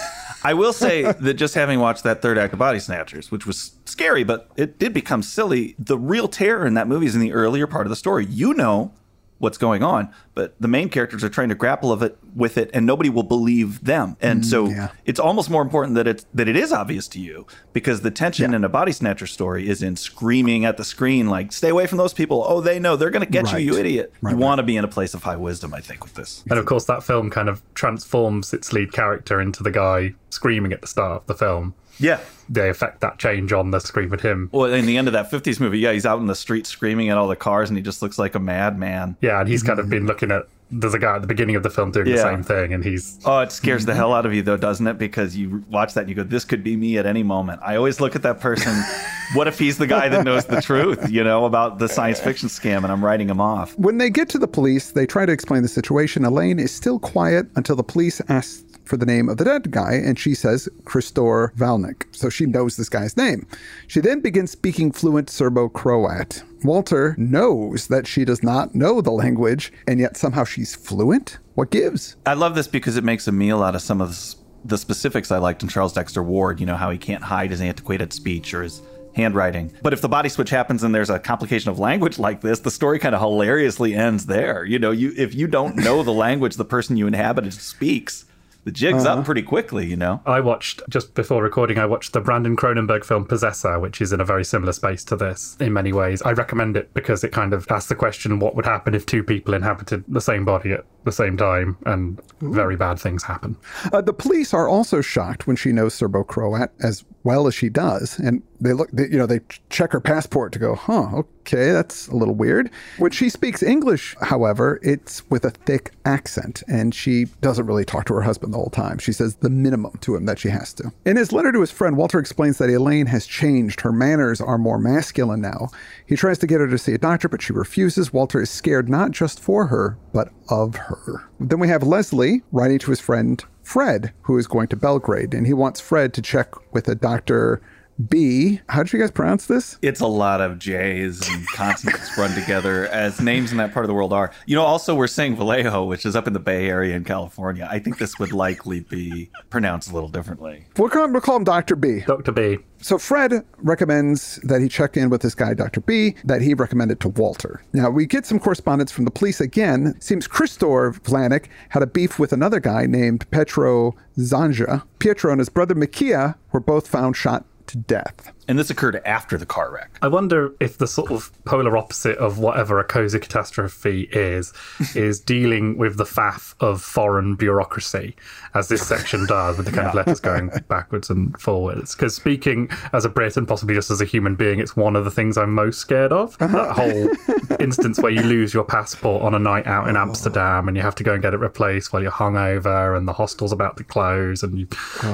I 0.47 0.53
will 0.53 0.75
say 0.75 1.11
that 1.21 1.35
just 1.35 1.55
having 1.55 1.81
watched 1.81 2.05
that 2.05 2.21
third 2.21 2.37
act 2.37 2.53
of 2.53 2.59
Body 2.59 2.79
Snatchers, 2.79 3.31
which 3.31 3.47
was 3.47 3.77
scary, 3.87 4.25
but 4.25 4.51
it 4.57 4.79
did 4.79 4.93
become 4.93 5.23
silly. 5.23 5.75
The 5.79 5.97
real 5.97 6.29
terror 6.29 6.67
in 6.67 6.75
that 6.75 6.87
movie 6.87 7.07
is 7.07 7.15
in 7.15 7.23
the 7.23 7.33
earlier 7.33 7.67
part 7.67 7.87
of 7.87 7.91
the 7.91 7.97
story. 7.97 8.27
You 8.27 8.53
know 8.53 8.93
what's 9.39 9.59
going 9.59 9.83
on 9.83 10.13
but 10.35 10.55
the 10.61 10.69
main 10.69 10.89
characters 10.89 11.25
are 11.25 11.29
trying 11.29 11.49
to 11.49 11.55
grapple 11.55 11.93
of 11.93 12.03
it 12.03 12.17
with 12.35 12.57
it 12.57 12.71
and 12.73 12.87
nobody 12.87 13.11
will 13.11 13.23
believe 13.23 13.85
them 13.85 14.17
and 14.21 14.43
mm, 14.43 14.45
so 14.45 14.69
yeah. 14.69 14.91
it's 15.05 15.21
almost 15.21 15.51
more 15.51 15.63
important 15.63 15.95
that 15.97 16.07
it's 16.07 16.25
that 16.33 16.49
it 16.49 16.57
is 16.57 16.73
obvious 16.73 17.09
to 17.09 17.21
you 17.21 17.47
because 17.73 18.03
the 18.03 18.11
tension 18.11 18.51
yeah. 18.51 18.57
in 18.57 18.65
a 18.65 18.69
body 18.69 18.93
snatcher 18.93 19.27
story 19.27 19.69
is 19.69 19.83
in 19.83 19.97
screaming 19.97 20.65
at 20.65 20.77
the 20.77 20.85
screen 20.85 21.29
like 21.29 21.53
stay 21.53 21.69
away 21.69 21.87
from 21.87 21.99
those 21.99 22.15
people 22.15 22.45
oh 22.47 22.61
they 22.61 22.79
know 22.79 22.97
they're 22.97 23.11
going 23.11 23.25
to 23.25 23.31
get 23.31 23.45
right. 23.47 23.61
you 23.61 23.75
you 23.75 23.79
idiot 23.79 24.13
right, 24.21 24.31
you 24.31 24.37
right. 24.37 24.43
want 24.43 24.59
to 24.59 24.63
be 24.63 24.77
in 24.77 24.85
a 24.85 24.89
place 24.89 25.15
of 25.15 25.23
high 25.23 25.37
wisdom 25.37 25.75
i 25.75 25.81
think 25.81 26.03
with 26.05 26.15
this 26.15 26.45
and 26.49 26.59
of 26.59 26.67
course 26.67 26.85
that 26.85 27.03
film 27.03 27.29
kind 27.29 27.49
of 27.49 27.63
transforms 27.75 28.53
its 28.55 28.73
lead 28.73 28.93
character 28.93 29.41
into 29.41 29.63
the 29.63 29.71
guy 29.71 30.15
screaming 30.31 30.73
at 30.73 30.81
the 30.81 30.87
start 30.87 31.23
of 31.23 31.27
the 31.27 31.35
film 31.35 31.75
yeah. 31.99 32.21
They 32.49 32.69
affect 32.69 33.01
that 33.01 33.19
change 33.19 33.53
on 33.53 33.71
the 33.71 33.81
screen 33.81 34.11
with 34.11 34.21
him. 34.21 34.51
Well, 34.53 34.73
in 34.73 34.85
the 34.85 34.99
end 34.99 35.09
of 35.09 35.15
that 35.15 35.31
50s 35.31 35.61
movie, 35.61 35.79
yeah, 35.79 35.93
he's 35.93 36.05
out 36.05 36.19
in 36.21 36.27
the 36.27 36.35
street 36.35 36.67
screaming 36.67 37.09
at 37.09 37.17
all 37.17 37.27
the 37.27 37.37
cars 37.37 37.71
and 37.71 37.77
he 37.77 37.83
just 37.83 38.03
looks 38.03 38.19
like 38.19 38.35
a 38.35 38.39
madman. 38.39 39.17
Yeah, 39.21 39.41
and 39.41 39.49
he's 39.49 39.63
kind 39.63 39.79
of 39.79 39.87
mm-hmm. 39.87 39.91
been 39.91 40.07
looking 40.07 40.31
at 40.31 40.47
there's 40.71 40.95
a 40.95 40.99
guy 40.99 41.15
at 41.15 41.21
the 41.21 41.29
beginning 41.29 41.57
of 41.57 41.63
the 41.63 41.71
film 41.71 41.91
doing 41.91 42.07
the 42.07 42.19
same 42.19 42.43
thing, 42.43 42.73
and 42.73 42.83
he's 42.83 43.21
Oh, 43.25 43.41
it 43.41 43.53
scares 43.53 43.85
the 43.85 43.93
mm-hmm. 43.93 43.99
hell 43.99 44.13
out 44.13 44.27
of 44.27 44.35
you, 44.35 44.43
though, 44.43 44.57
doesn't 44.57 44.87
it? 44.87 44.99
Because 44.99 45.37
you 45.37 45.65
watch 45.71 45.95
that 45.95 46.01
and 46.01 46.09
you 46.09 46.15
go, 46.15 46.23
this 46.23 46.45
could 46.45 46.65
be 46.65 46.77
me 46.77 46.99
at 46.99 47.07
any 47.07 47.23
moment. 47.23 47.61
I 47.63 47.77
always 47.77 48.01
look 48.01 48.17
at 48.17 48.23
that 48.23 48.41
person. 48.41 48.73
what 49.35 49.47
if 49.47 49.59
he's 49.59 49.79
the 49.79 49.87
guy 49.87 50.09
that 50.09 50.25
knows 50.25 50.47
the 50.47 50.61
truth, 50.61 51.11
you 51.11 51.23
know, 51.23 51.45
about 51.45 51.79
the 51.79 51.89
science 51.89 52.19
fiction 52.19 52.49
scam 52.49 52.79
and 52.79 52.87
I'm 52.87 53.05
writing 53.05 53.29
him 53.29 53.41
off? 53.41 53.79
When 53.79 53.99
they 53.99 54.11
get 54.11 54.29
to 54.31 54.39
the 54.39 54.49
police, 54.49 54.93
they 54.93 55.07
try 55.07 55.27
to 55.27 55.33
explain 55.33 55.63
the 55.63 55.69
situation. 55.69 56.25
Elaine 56.25 56.59
is 56.59 56.73
still 56.73 56.99
quiet 56.99 57.47
until 57.57 57.77
the 57.77 57.85
police 57.85 58.21
ask 58.29 58.64
for 58.85 58.97
the 58.97 59.07
name 59.07 59.29
of 59.29 59.39
the 59.39 59.45
dead 59.45 59.71
guy, 59.71 59.95
and 59.95 60.19
she 60.19 60.35
says 60.35 60.69
Christor 60.85 61.53
Valnik. 61.55 62.05
So 62.13 62.29
she 62.29 62.47
knows 62.47 62.77
this 62.77 62.89
guy's 62.89 63.17
name. 63.17 63.47
She 63.87 64.01
then 64.01 64.21
begins 64.21 64.51
speaking 64.51 64.93
fluent 64.93 65.31
Serbo 65.31 65.69
Croat. 65.69 66.43
Walter 66.63 67.15
knows 67.19 67.89
that 67.89 68.07
she 68.07 68.25
does 68.25 68.43
not 68.43 68.75
know 68.75 69.01
the 69.01 69.11
language, 69.11 69.73
and 69.87 70.01
yet 70.01 70.17
somehow 70.17 70.45
she's 70.45 70.75
fluent. 70.75 71.39
What 71.55 71.71
gives? 71.71 72.17
I 72.27 72.35
love 72.35 72.55
this 72.55 72.69
because 72.69 72.97
it 72.97 73.05
makes 73.05 73.29
a 73.29 73.33
meal 73.33 73.63
out 73.63 73.75
of 73.75 73.83
some 73.83 74.01
of 74.01 74.11
the, 74.11 74.37
the 74.65 74.79
specifics 74.79 75.31
I 75.31 75.39
liked 75.39 75.63
in 75.63 75.69
Charles 75.69 75.93
Dexter 75.93 76.23
Ward, 76.23 76.61
you 76.61 76.67
know, 76.67 76.77
how 76.77 76.91
he 76.91 76.99
can't 76.99 77.23
hide 77.23 77.51
his 77.51 77.61
antiquated 77.61 78.13
speech 78.13 78.55
or 78.55 78.63
his 78.63 78.83
handwriting. 79.15 79.73
But 79.83 79.93
if 79.93 80.01
the 80.01 80.09
body 80.09 80.29
switch 80.29 80.51
happens 80.51 80.83
and 80.83 80.95
there's 80.95 81.11
a 81.11 81.19
complication 81.19 81.71
of 81.71 81.79
language 81.79 82.19
like 82.19 82.41
this, 82.41 82.61
the 82.61 82.71
story 82.71 82.99
kind 82.99 83.15
of 83.15 83.21
hilariously 83.21 83.95
ends 83.95 84.27
there. 84.27 84.65
You 84.65 84.79
know, 84.79 84.91
you 84.91 85.13
if 85.17 85.35
you 85.35 85.47
don't 85.47 85.77
know 85.77 86.03
the 86.03 86.13
language 86.13 86.57
the 86.57 86.65
person 86.65 86.97
you 86.97 87.07
inhabited 87.07 87.55
speaks, 87.55 88.25
the 88.65 88.73
jig's 88.73 89.05
up 89.05 89.25
pretty 89.25 89.43
quickly, 89.43 89.87
you 89.87 89.97
know. 89.97 90.23
I 90.27 90.41
watched 90.41 90.83
just 90.89 91.15
before 91.15 91.43
recording. 91.43 91.79
I 91.79 91.87
watched 91.87 92.13
the 92.13 92.21
Brandon 92.21 92.57
Cronenberg 92.57 93.05
film 93.05 93.27
Possessor, 93.27 93.79
which 93.79 94.01
is 94.01 94.13
in 94.13 94.21
a 94.21 94.25
very 94.25 94.45
similar 94.45 94.73
space 94.73 95.05
to 95.05 95.17
this 95.17 95.57
in 95.61 95.73
many 95.73 95.93
ways. 95.93 96.23
I 96.23 96.33
recommend 96.33 96.77
it 96.77 96.93
because 96.95 97.23
it 97.25 97.33
kind 97.33 97.53
of 97.53 97.67
asks 97.71 97.89
the 97.89 97.95
question: 97.95 98.39
what 98.39 98.57
would 98.57 98.67
happen 98.67 98.95
if 98.95 99.07
two 99.07 99.23
people 99.23 99.55
inhabited 99.55 100.05
the 100.09 100.21
same 100.21 100.45
body 100.45 100.73
at 100.73 100.85
the 101.05 101.13
same 101.13 101.37
time, 101.37 101.77
and 101.85 102.21
very 102.41 102.77
bad 102.77 102.99
things 102.99 103.23
happen. 103.23 103.57
Uh, 103.93 104.01
the 104.01 104.13
police 104.13 104.55
are 104.55 104.69
also 104.69 105.01
shocked 105.01 105.47
when 105.47 105.57
she 105.57 105.73
knows 105.73 105.95
Serbo 105.95 106.25
Croat 106.25 106.71
as 106.81 107.05
well 107.25 107.47
as 107.47 107.55
she 107.55 107.71
does, 107.71 108.19
and 108.19 108.43
they 108.61 108.73
look, 108.73 108.91
they, 108.93 109.05
you 109.05 109.19
know, 109.19 109.27
they 109.27 109.41
check 109.71 109.93
her 109.93 110.01
passport 110.01 110.53
to 110.53 110.59
go, 110.59 110.75
huh, 110.75 111.23
okay, 111.41 111.73
that's 111.73 112.07
a 112.09 112.17
little 112.17 112.35
weird. 112.35 112.71
When 112.99 113.11
she 113.11 113.29
speaks 113.29 113.63
English, 113.63 114.15
however, 114.21 114.79
it's 114.83 115.29
with 115.31 115.45
a 115.45 115.51
thick 115.51 115.93
accent, 116.05 116.63
and 116.69 116.95
she 116.95 117.25
doesn't 117.41 117.67
really 117.67 117.85
talk 117.85 118.05
to 118.07 118.15
her 118.15 118.23
husband 118.23 118.53
the 118.53 118.59
whole 118.59 118.71
time. 118.71 118.99
She 118.99 119.13
says 119.13 119.37
the 119.37 119.51
minimum 119.51 119.97
to 120.03 120.15
him 120.15 120.27
that 120.27 120.39
she 120.39 120.51
has 120.51 120.73
to. 120.75 120.93
In 121.07 121.17
his 121.17 121.33
letter 121.33 121.51
to 121.51 121.61
his 121.61 121.71
friend, 121.71 121.97
Walter 121.97 122.19
explains 122.19 122.59
that 122.59 122.71
Elaine 122.71 123.07
has 123.07 123.27
changed. 123.27 123.81
Her 123.81 123.93
manners 123.93 124.41
are 124.41 124.59
more 124.59 124.79
masculine 124.79 125.41
now. 125.41 125.69
He 126.07 126.17
tries 126.17 126.39
to 126.39 126.47
get 126.47 126.61
her 126.61 126.69
to 126.69 126.79
see 126.79 126.93
a 126.93 126.99
doctor, 126.99 127.29
but 127.29 127.43
she 127.43 127.53
refuses. 127.53 128.13
Walter 128.13 128.43
is 128.43 128.51
scared 128.51 128.89
not 128.89 129.11
just 129.11 129.41
for 129.41 129.67
her, 129.67 129.97
but 130.13 130.29
of 130.51 130.77
her. 130.77 131.29
Then 131.41 131.59
we 131.59 131.69
have 131.69 131.83
Leslie 131.83 132.43
writing 132.53 132.79
to 132.81 132.91
his 132.91 133.01
friend 133.01 133.43
Fred, 133.65 134.13
who 134.23 134.39
is 134.39 134.47
going 134.47 134.69
to 134.69 134.77
Belgrade, 134.77 135.35
and 135.35 135.47
he 135.47 135.55
wants 135.55 135.81
Fred 135.81 136.13
to 136.15 136.23
check 136.23 136.55
with 136.73 136.87
a 136.87 136.95
Dr. 136.95 137.61
B. 138.09 138.61
How 138.69 138.83
did 138.83 138.93
you 138.93 138.99
guys 138.99 139.11
pronounce 139.11 139.47
this? 139.47 139.79
It's 139.83 140.01
a 140.01 140.07
lot 140.07 140.41
of 140.41 140.59
J's 140.59 141.27
and 141.29 141.47
consonants 141.49 142.17
run 142.19 142.35
together 142.35 142.87
as 142.89 143.21
names 143.21 143.53
in 143.53 143.59
that 143.59 143.73
part 143.73 143.85
of 143.85 143.89
the 143.89 143.95
world 143.95 144.13
are. 144.13 144.33
You 144.47 144.57
know, 144.57 144.63
also 144.65 144.95
we're 144.95 145.07
saying 145.07 145.37
Vallejo, 145.37 145.85
which 145.85 146.05
is 146.05 146.17
up 146.17 146.27
in 146.27 146.33
the 146.33 146.41
Bay 146.41 146.69
Area 146.69 146.97
in 146.97 147.05
California. 147.05 147.69
I 147.71 147.79
think 147.79 147.99
this 147.99 148.19
would 148.19 148.33
likely 148.33 148.81
be 148.81 149.31
pronounced 149.51 149.91
a 149.91 149.95
little 149.95 150.09
differently. 150.09 150.67
We'll 150.77 150.91
call 150.91 151.05
him, 151.05 151.13
we'll 151.13 151.23
call 151.23 151.37
him 151.37 151.45
Dr. 151.45 151.77
B. 151.77 152.01
Dr. 152.01 152.33
B. 152.33 152.59
So 152.85 152.99
Fred 152.99 153.45
recommends 153.59 154.37
that 154.43 154.61
he 154.61 154.69
check 154.69 154.97
in 154.97 155.09
with 155.09 155.23
this 155.23 155.35
guy, 155.35 155.55
Dr. 155.55 155.81
B, 155.81 156.17
that 156.25 156.43
he 156.43 156.53
recommended 156.53 157.01
to 157.01 157.09
Walter. 157.09 157.63
Now 157.73 157.89
we 157.89 158.05
get 158.05 158.27
some 158.27 158.39
correspondence 158.39 158.93
from 158.93 159.07
the 159.07 159.11
police 159.11 159.41
again. 159.41 159.99
Seems 160.01 160.29
Christor 160.29 160.93
Vlanik 161.01 161.47
had 161.71 161.83
a 161.83 161.87
beef 161.87 162.19
with 162.19 162.33
another 162.33 162.61
guy 162.61 162.85
named 162.85 163.31
Petro 163.31 163.95
Zanja. 164.19 164.83
Pietro 164.99 165.33
and 165.33 165.41
his 165.41 165.49
brother 165.49 165.75
Mikia 165.75 166.35
were 166.53 166.61
both 166.61 166.87
found 166.87 167.17
shot 167.17 167.47
to 167.67 167.79
death. 167.79 168.34
And 168.49 168.59
this 168.59 168.71
occurred 168.71 169.01
after 169.05 169.39
the 169.39 169.47
car 169.47 169.73
wreck. 169.73 169.99
I 170.03 170.09
wonder 170.09 170.55
if 170.61 170.79
the 170.79 170.87
sort 170.87 171.11
of 171.11 171.31
polar 171.45 171.77
opposite 171.77 172.19
of 172.19 172.39
whatever 172.39 172.79
a 172.79 172.85
cozy 172.85 173.19
catastrophe 173.19 174.09
is, 174.13 174.53
is 174.95 175.21
dealing 175.21 175.79
with 175.79 175.97
the 175.97 176.05
faff 176.05 176.55
of 176.61 176.83
foreign 176.83 177.35
bureaucracy, 177.35 178.17
as 178.55 178.69
this 178.69 178.87
section 178.87 179.27
does, 179.27 179.57
with 179.57 179.67
the 179.67 179.73
kind 179.73 179.89
of 179.89 179.95
letters 180.07 180.21
going 180.21 180.51
backwards 180.69 181.11
and 181.11 181.39
forwards. 181.41 181.95
Because 181.95 182.15
speaking 182.15 182.69
as 182.93 183.05
a 183.05 183.09
Brit 183.09 183.37
and 183.37 183.49
possibly 183.49 183.75
just 183.75 183.91
as 183.91 184.01
a 184.01 184.05
human 184.05 184.35
being, 184.35 184.59
it's 184.59 184.77
one 184.77 184.97
of 184.97 185.05
the 185.05 185.11
things 185.11 185.39
I'm 185.39 185.55
most 185.55 185.79
scared 185.79 186.13
of. 186.13 186.37
Uh-huh. 186.41 186.57
That 186.57 186.73
whole 186.73 187.57
instance 187.61 187.99
where 188.01 188.13
you 188.13 188.23
lose 188.23 188.53
your 188.53 188.65
passport 188.65 189.23
on 189.23 189.35
a 189.35 189.39
night 189.39 189.67
out 189.67 189.89
in 189.89 189.97
oh. 189.97 190.01
Amsterdam 190.01 190.69
and 190.69 190.77
you 190.77 190.83
have 190.83 190.95
to 190.97 191.05
go 191.05 191.15
and 191.15 191.23
get 191.23 191.35
it 191.35 191.39
replaced 191.39 191.93
while 191.93 192.03
you're 192.03 192.13
hungover 192.13 192.97
and 192.97 193.09
the 193.09 193.13
hostel's 193.13 193.53
about 193.53 193.77
to 193.77 193.85
close 193.85 194.43
and 194.43 194.59
you, 194.59 194.69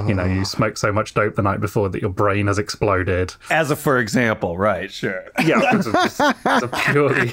you 0.07 0.15
know, 0.15 0.25
oh. 0.25 0.27
you 0.27 0.45
smoke 0.45 0.76
so 0.76 0.93
much 0.93 1.15
dope 1.15 1.37
the 1.37 1.43
night 1.43 1.61
before 1.61 1.89
that 1.89 2.00
your 2.00 2.11
brain 2.11 2.47
has 2.47 2.59
exploded. 2.59 3.20
As 3.50 3.71
a 3.71 3.76
for 3.76 3.99
example, 3.99 4.56
right? 4.59 4.91
Sure. 4.91 5.25
Yeah, 5.45 5.61
as 5.73 5.87
a, 5.87 6.35
a 6.45 6.69
purely 6.69 7.33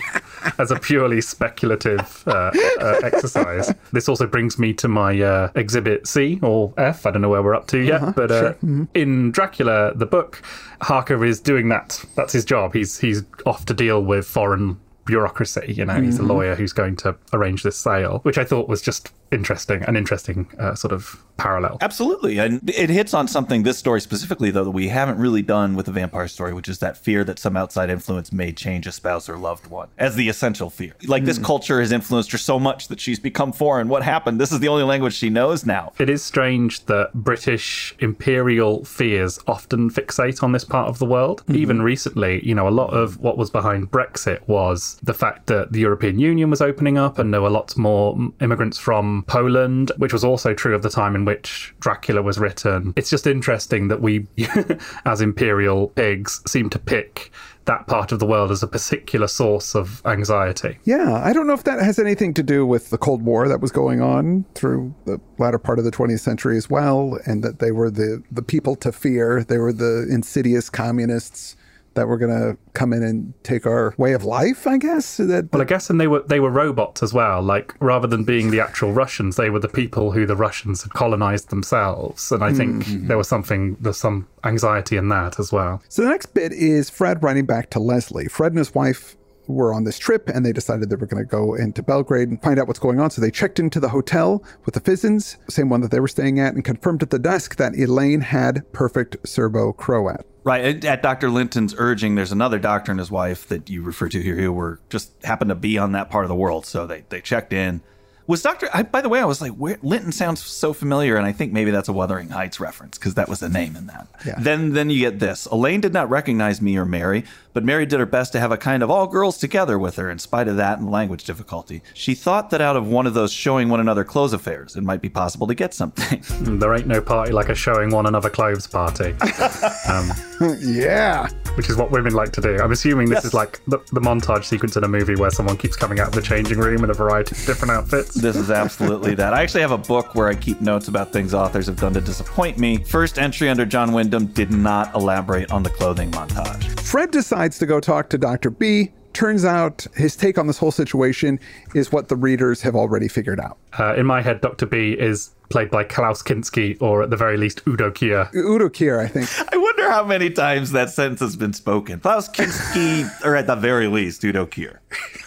as 0.57 0.71
a 0.71 0.79
purely 0.79 1.21
speculative 1.21 2.23
uh, 2.27 2.51
uh, 2.81 2.99
exercise. 3.03 3.73
This 3.91 4.07
also 4.09 4.27
brings 4.27 4.57
me 4.57 4.73
to 4.73 4.87
my 4.87 5.19
uh, 5.21 5.51
exhibit 5.55 6.07
C 6.07 6.39
or 6.41 6.73
F. 6.77 7.05
I 7.05 7.11
don't 7.11 7.21
know 7.21 7.29
where 7.29 7.43
we're 7.43 7.55
up 7.55 7.67
to 7.67 7.79
yet, 7.79 8.15
but 8.15 8.31
uh, 8.31 8.53
in 8.93 9.31
Dracula, 9.31 9.93
the 9.95 10.05
book, 10.05 10.41
Harker 10.81 11.23
is 11.25 11.39
doing 11.39 11.69
that. 11.69 12.03
That's 12.15 12.33
his 12.33 12.45
job. 12.45 12.73
He's 12.73 12.99
he's 12.99 13.23
off 13.45 13.65
to 13.65 13.73
deal 13.73 14.03
with 14.03 14.25
foreign 14.25 14.79
bureaucracy. 15.05 15.73
You 15.75 15.85
know, 15.85 16.01
he's 16.01 16.19
a 16.19 16.23
lawyer 16.23 16.53
who's 16.55 16.73
going 16.73 16.97
to 16.97 17.15
arrange 17.33 17.63
this 17.63 17.77
sale, 17.77 18.19
which 18.23 18.37
I 18.37 18.43
thought 18.43 18.67
was 18.67 18.81
just 18.81 19.11
interesting, 19.31 19.83
an 19.83 19.95
interesting 19.95 20.47
uh, 20.59 20.75
sort 20.75 20.91
of 20.93 21.23
parallel. 21.37 21.77
Absolutely. 21.81 22.37
And 22.39 22.69
it 22.69 22.89
hits 22.89 23.13
on 23.13 23.27
something, 23.27 23.63
this 23.63 23.77
story 23.77 24.01
specifically, 24.01 24.51
though, 24.51 24.65
that 24.65 24.71
we 24.71 24.89
haven't 24.89 25.17
really 25.17 25.41
done 25.41 25.75
with 25.75 25.85
the 25.85 25.91
vampire 25.91 26.27
story, 26.27 26.53
which 26.53 26.67
is 26.67 26.79
that 26.79 26.97
fear 26.97 27.23
that 27.23 27.39
some 27.39 27.55
outside 27.55 27.89
influence 27.89 28.31
may 28.31 28.51
change 28.51 28.87
a 28.87 28.91
spouse 28.91 29.29
or 29.29 29.37
loved 29.37 29.67
one 29.67 29.89
as 29.97 30.15
the 30.15 30.29
essential 30.29 30.69
fear. 30.69 30.93
Like 31.05 31.25
this 31.25 31.37
hmm. 31.37 31.43
culture 31.43 31.79
has 31.79 31.91
influenced 31.91 32.31
her 32.31 32.37
so 32.37 32.59
much 32.59 32.87
that 32.87 32.99
she's 32.99 33.19
become 33.19 33.51
foreign. 33.51 33.87
What 33.87 34.03
happened? 34.03 34.39
This 34.39 34.51
is 34.51 34.59
the 34.59 34.67
only 34.67 34.83
language 34.83 35.13
she 35.13 35.29
knows 35.29 35.65
now. 35.65 35.93
It 35.99 36.09
is 36.09 36.23
strange 36.23 36.85
that 36.85 37.13
British 37.13 37.95
imperial 37.99 38.83
fears 38.85 39.39
often 39.47 39.89
fixate 39.89 40.43
on 40.43 40.51
this 40.51 40.63
part 40.63 40.89
of 40.89 40.99
the 40.99 41.05
world. 41.05 41.41
Mm-hmm. 41.43 41.55
Even 41.55 41.81
recently, 41.81 42.45
you 42.45 42.55
know, 42.55 42.67
a 42.67 42.69
lot 42.69 42.91
of 42.91 43.19
what 43.19 43.37
was 43.37 43.49
behind 43.49 43.91
Brexit 43.91 44.45
was 44.47 44.99
the 45.03 45.13
fact 45.13 45.47
that 45.47 45.71
the 45.71 45.79
European 45.79 46.19
Union 46.19 46.49
was 46.49 46.61
opening 46.61 46.97
up 46.97 47.19
and 47.19 47.33
there 47.33 47.41
were 47.41 47.49
lots 47.49 47.77
more 47.77 48.17
immigrants 48.41 48.77
from 48.77 49.23
Poland, 49.27 49.91
which 49.97 50.13
was 50.13 50.23
also 50.23 50.53
true 50.53 50.75
of 50.75 50.81
the 50.81 50.89
time 50.89 51.15
in 51.15 51.25
which 51.27 51.75
Dracula 51.81 52.21
was 52.21 52.37
written. 52.39 52.93
It's 52.95 53.09
just 53.09 53.27
interesting 53.27 53.89
that 53.89 54.01
we, 54.01 54.27
as 55.05 55.19
imperial 55.19 55.89
pigs, 55.89 56.41
seem 56.47 56.69
to 56.69 56.79
pick 56.79 57.33
that 57.65 57.85
part 57.85 58.13
of 58.13 58.19
the 58.19 58.25
world 58.25 58.49
as 58.49 58.63
a 58.63 58.67
particular 58.67 59.27
source 59.27 59.75
of 59.75 60.01
anxiety. 60.05 60.79
Yeah, 60.85 61.21
I 61.21 61.33
don't 61.33 61.47
know 61.47 61.53
if 61.53 61.65
that 61.65 61.83
has 61.83 61.99
anything 61.99 62.33
to 62.35 62.43
do 62.43 62.65
with 62.65 62.91
the 62.91 62.97
Cold 62.97 63.23
War 63.23 63.49
that 63.49 63.59
was 63.59 63.71
going 63.71 63.99
on 63.99 64.45
through 64.55 64.95
the 65.03 65.19
latter 65.37 65.59
part 65.59 65.77
of 65.77 65.83
the 65.83 65.91
20th 65.91 66.21
century 66.21 66.55
as 66.55 66.69
well, 66.69 67.19
and 67.25 67.43
that 67.43 67.59
they 67.59 67.71
were 67.71 67.91
the, 67.91 68.23
the 68.31 68.41
people 68.41 68.77
to 68.77 68.93
fear. 68.93 69.43
They 69.43 69.57
were 69.57 69.73
the 69.73 70.07
insidious 70.09 70.69
communists 70.69 71.56
that 71.97 72.07
were 72.07 72.17
going 72.17 72.31
to 72.31 72.57
come 72.73 72.93
in 72.93 73.03
and 73.03 73.33
take 73.43 73.65
our 73.65 73.93
way 73.97 74.13
of 74.13 74.23
life, 74.23 74.65
I 74.65 74.77
guess. 74.77 75.17
That, 75.17 75.49
Well, 75.51 75.61
I 75.61 75.65
guess, 75.65 75.89
and 75.89 75.99
they 75.99 76.07
were 76.07 76.21
they 76.21 76.39
were 76.39 76.49
robots 76.49 77.03
as 77.03 77.13
well. 77.13 77.41
Like 77.41 77.75
rather 77.81 78.07
than 78.07 78.23
being 78.23 78.51
the 78.51 78.61
actual 78.61 78.93
Russians, 78.93 79.35
they 79.35 79.49
were 79.49 79.59
the 79.59 79.67
people 79.67 80.11
who 80.11 80.25
the 80.25 80.35
Russians 80.35 80.83
had 80.83 80.93
colonized 80.93 81.49
themselves. 81.49 82.31
And 82.31 82.43
I 82.43 82.53
think 82.53 82.85
mm-hmm. 82.85 83.07
there 83.07 83.17
was 83.17 83.27
something 83.27 83.75
there's 83.81 83.97
some 83.97 84.27
anxiety 84.45 84.95
in 84.95 85.09
that 85.09 85.39
as 85.39 85.51
well. 85.51 85.81
So 85.89 86.03
the 86.03 86.09
next 86.09 86.33
bit 86.33 86.53
is 86.53 86.89
Fred 86.89 87.21
writing 87.21 87.45
back 87.45 87.69
to 87.71 87.79
Leslie. 87.79 88.27
Fred 88.27 88.53
and 88.53 88.59
his 88.59 88.73
wife 88.73 89.17
were 89.47 89.73
on 89.73 89.83
this 89.83 89.97
trip 89.97 90.29
and 90.29 90.45
they 90.45 90.51
decided 90.51 90.89
they 90.89 90.95
were 90.95 91.05
going 91.05 91.23
to 91.23 91.29
go 91.29 91.55
into 91.55 91.81
Belgrade 91.81 92.29
and 92.29 92.41
find 92.41 92.59
out 92.59 92.67
what's 92.67 92.79
going 92.79 92.99
on. 92.99 93.09
So 93.09 93.21
they 93.21 93.31
checked 93.31 93.59
into 93.59 93.79
the 93.79 93.89
hotel 93.89 94.43
with 94.65 94.73
the 94.73 94.81
Fizens, 94.81 95.37
same 95.49 95.69
one 95.69 95.81
that 95.81 95.91
they 95.91 95.99
were 95.99 96.07
staying 96.07 96.39
at, 96.39 96.53
and 96.53 96.63
confirmed 96.63 97.03
at 97.03 97.09
the 97.09 97.19
desk 97.19 97.55
that 97.57 97.77
Elaine 97.77 98.21
had 98.21 98.71
perfect 98.73 99.27
Serbo 99.27 99.73
Croat. 99.73 100.25
Right. 100.47 100.85
At- 100.85 101.01
Dr. 101.01 101.29
Linton's 101.29 101.75
urging, 101.77 102.15
there's 102.15 102.31
another 102.31 102.57
doctor 102.57 102.91
and 102.91 102.99
his 102.99 103.11
wife 103.11 103.49
that 103.49 103.69
you 103.69 103.81
refer 103.81 104.07
to 104.07 104.21
here 104.21 104.35
who 104.35 104.53
were 104.53 104.79
just 104.89 105.11
happened 105.25 105.49
to 105.49 105.55
be 105.55 105.77
on 105.77 105.91
that 105.91 106.09
part 106.09 106.23
of 106.23 106.29
the 106.29 106.35
world. 106.35 106.65
So 106.65 106.87
they, 106.87 107.03
they 107.09 107.19
checked 107.19 107.51
in. 107.51 107.81
Was 108.27 108.41
Dr. 108.41 108.69
I, 108.73 108.83
by 108.83 109.01
the 109.01 109.09
way, 109.09 109.19
I 109.19 109.25
was 109.25 109.41
like, 109.41 109.53
where, 109.53 109.77
Linton 109.81 110.13
sounds 110.13 110.41
so 110.41 110.71
familiar, 110.73 111.17
and 111.17 111.25
I 111.25 111.33
think 111.33 111.51
maybe 111.51 111.71
that's 111.71 111.89
a 111.89 111.93
Wuthering 111.93 112.29
Heights 112.29 112.61
reference 112.61 112.97
because 112.97 113.15
that 113.15 113.27
was 113.27 113.39
the 113.39 113.49
name 113.49 113.75
in 113.75 113.87
that. 113.87 114.07
Yeah. 114.25 114.35
Then, 114.37 114.71
then 114.73 114.89
you 114.89 114.99
get 114.99 115.19
this. 115.19 115.45
Elaine 115.47 115.81
did 115.81 115.93
not 115.93 116.09
recognize 116.09 116.61
me 116.61 116.77
or 116.77 116.85
Mary, 116.85 117.25
but 117.57 117.65
Mary 117.65 117.87
did 117.87 117.99
her 117.99 118.05
best 118.05 118.33
to 118.33 118.39
have 118.39 118.51
a 118.51 118.57
kind 118.57 118.83
of 118.83 118.91
all 118.91 119.07
girls 119.07 119.35
together 119.35 119.79
with 119.79 119.95
her 119.95 120.11
in 120.11 120.19
spite 120.19 120.47
of 120.47 120.57
that 120.57 120.77
and 120.77 120.91
language 120.91 121.23
difficulty. 121.23 121.81
She 121.95 122.13
thought 122.13 122.51
that 122.51 122.61
out 122.61 122.75
of 122.75 122.85
one 122.87 123.07
of 123.07 123.15
those 123.15 123.33
showing 123.33 123.67
one 123.67 123.79
another 123.79 124.03
clothes 124.03 124.31
affairs, 124.31 124.75
it 124.75 124.83
might 124.83 125.01
be 125.01 125.09
possible 125.09 125.47
to 125.47 125.55
get 125.55 125.73
something. 125.73 126.23
There 126.59 126.75
ain't 126.75 126.85
no 126.85 127.01
party 127.01 127.31
like 127.31 127.49
a 127.49 127.55
showing 127.55 127.89
one 127.89 128.05
another 128.05 128.29
clothes 128.29 128.67
party. 128.67 129.15
um, 129.89 130.11
yeah. 130.59 131.27
which 131.55 131.67
is 131.67 131.75
what 131.75 131.89
women 131.89 132.13
like 132.13 132.31
to 132.33 132.41
do. 132.41 132.57
I'm 132.57 132.71
assuming 132.71 133.09
this 133.09 133.17
Yes. 133.17 133.25
is 133.25 133.33
like 133.33 133.59
the, 133.65 133.79
the 133.91 133.99
montage 133.99 134.43
sequence 134.43 134.75
in 134.75 134.83
a 134.83 134.87
movie 134.87 135.15
where 135.15 135.31
someone 135.31 135.57
keeps 135.57 135.75
coming 135.75 135.99
out 135.99 136.09
of 136.09 136.13
the 136.13 136.21
changing 136.21 136.59
room 136.59 136.83
in 136.83 136.91
a 136.91 136.93
variety 136.93 137.35
of 137.35 137.43
different 137.47 137.71
outfits. 137.71 138.13
This 138.13 138.35
is 138.35 138.51
absolutely 138.51 139.15
that. 139.15 139.33
I 139.33 139.41
actually 139.41 139.61
have 139.61 139.71
a 139.71 139.77
book 139.79 140.13
where 140.13 140.27
I 140.27 140.35
keep 140.35 140.61
notes 140.61 140.89
about 140.89 141.11
things 141.11 141.33
authors 141.33 141.65
have 141.65 141.77
done 141.77 141.93
to 141.95 142.01
disappoint 142.01 142.59
me. 142.59 142.83
First 142.83 143.17
entry 143.17 143.49
under 143.49 143.65
John 143.65 143.93
Wyndham 143.93 144.27
did 144.27 144.51
not 144.51 144.93
elaborate 144.93 145.51
on 145.51 145.63
the 145.63 145.71
clothing 145.71 146.11
montage. 146.11 146.77
Fred 146.81 147.11
decides 147.11 147.46
to 147.53 147.65
go 147.65 147.79
talk 147.79 148.09
to 148.09 148.17
Dr. 148.17 148.49
B. 148.49 148.91
Turns 149.13 149.45
out 149.45 149.87
his 149.95 150.15
take 150.15 150.37
on 150.37 150.45
this 150.45 150.59
whole 150.59 150.71
situation 150.71 151.39
is 151.73 151.91
what 151.91 152.07
the 152.07 152.15
readers 152.15 152.61
have 152.61 152.75
already 152.75 153.07
figured 153.07 153.39
out. 153.39 153.57
Uh, 153.79 153.95
in 153.95 154.05
my 154.05 154.21
head, 154.21 154.41
Dr. 154.41 154.67
B 154.67 154.93
is 154.93 155.31
played 155.49 155.71
by 155.71 155.83
Klaus 155.83 156.21
Kinski, 156.21 156.79
or 156.81 157.03
at 157.03 157.09
the 157.09 157.15
very 157.15 157.37
least, 157.37 157.61
Udo 157.67 157.89
Kier. 157.89 158.33
Udo 158.35 158.69
Kier, 158.69 158.99
I 158.99 159.07
think. 159.07 159.29
I 159.53 159.57
wonder 159.57 159.89
how 159.89 160.03
many 160.03 160.29
times 160.29 160.71
that 160.71 160.89
sentence 160.89 161.21
has 161.21 161.35
been 161.35 161.53
spoken. 161.53 161.99
Klaus 161.99 162.29
Kinski, 162.29 163.09
or 163.25 163.35
at 163.35 163.47
the 163.47 163.55
very 163.55 163.87
least, 163.87 164.23
Udo 164.23 164.45
Kier. 164.45 164.79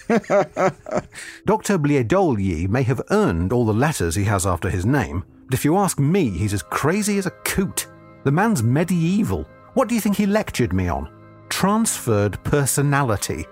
Dr. 1.47 1.79
Bliedolyi 1.79 2.69
may 2.69 2.83
have 2.83 3.03
earned 3.11 3.53
all 3.53 3.65
the 3.65 3.73
letters 3.73 4.15
he 4.15 4.25
has 4.25 4.47
after 4.47 4.69
his 4.69 4.85
name, 4.85 5.25
but 5.47 5.55
if 5.55 5.65
you 5.65 5.77
ask 5.77 5.99
me, 5.99 6.31
he's 6.31 6.53
as 6.53 6.63
crazy 6.63 7.19
as 7.19 7.27
a 7.27 7.33
coot. 7.45 7.87
The 8.25 8.33
man's 8.33 8.63
medieval. 8.63 9.47
What 9.75 9.89
do 9.89 9.95
you 9.95 10.01
think 10.01 10.17
he 10.17 10.27
lectured 10.27 10.73
me 10.73 10.89
on? 10.89 11.20
Transferred 11.51 12.43
personality. 12.45 13.47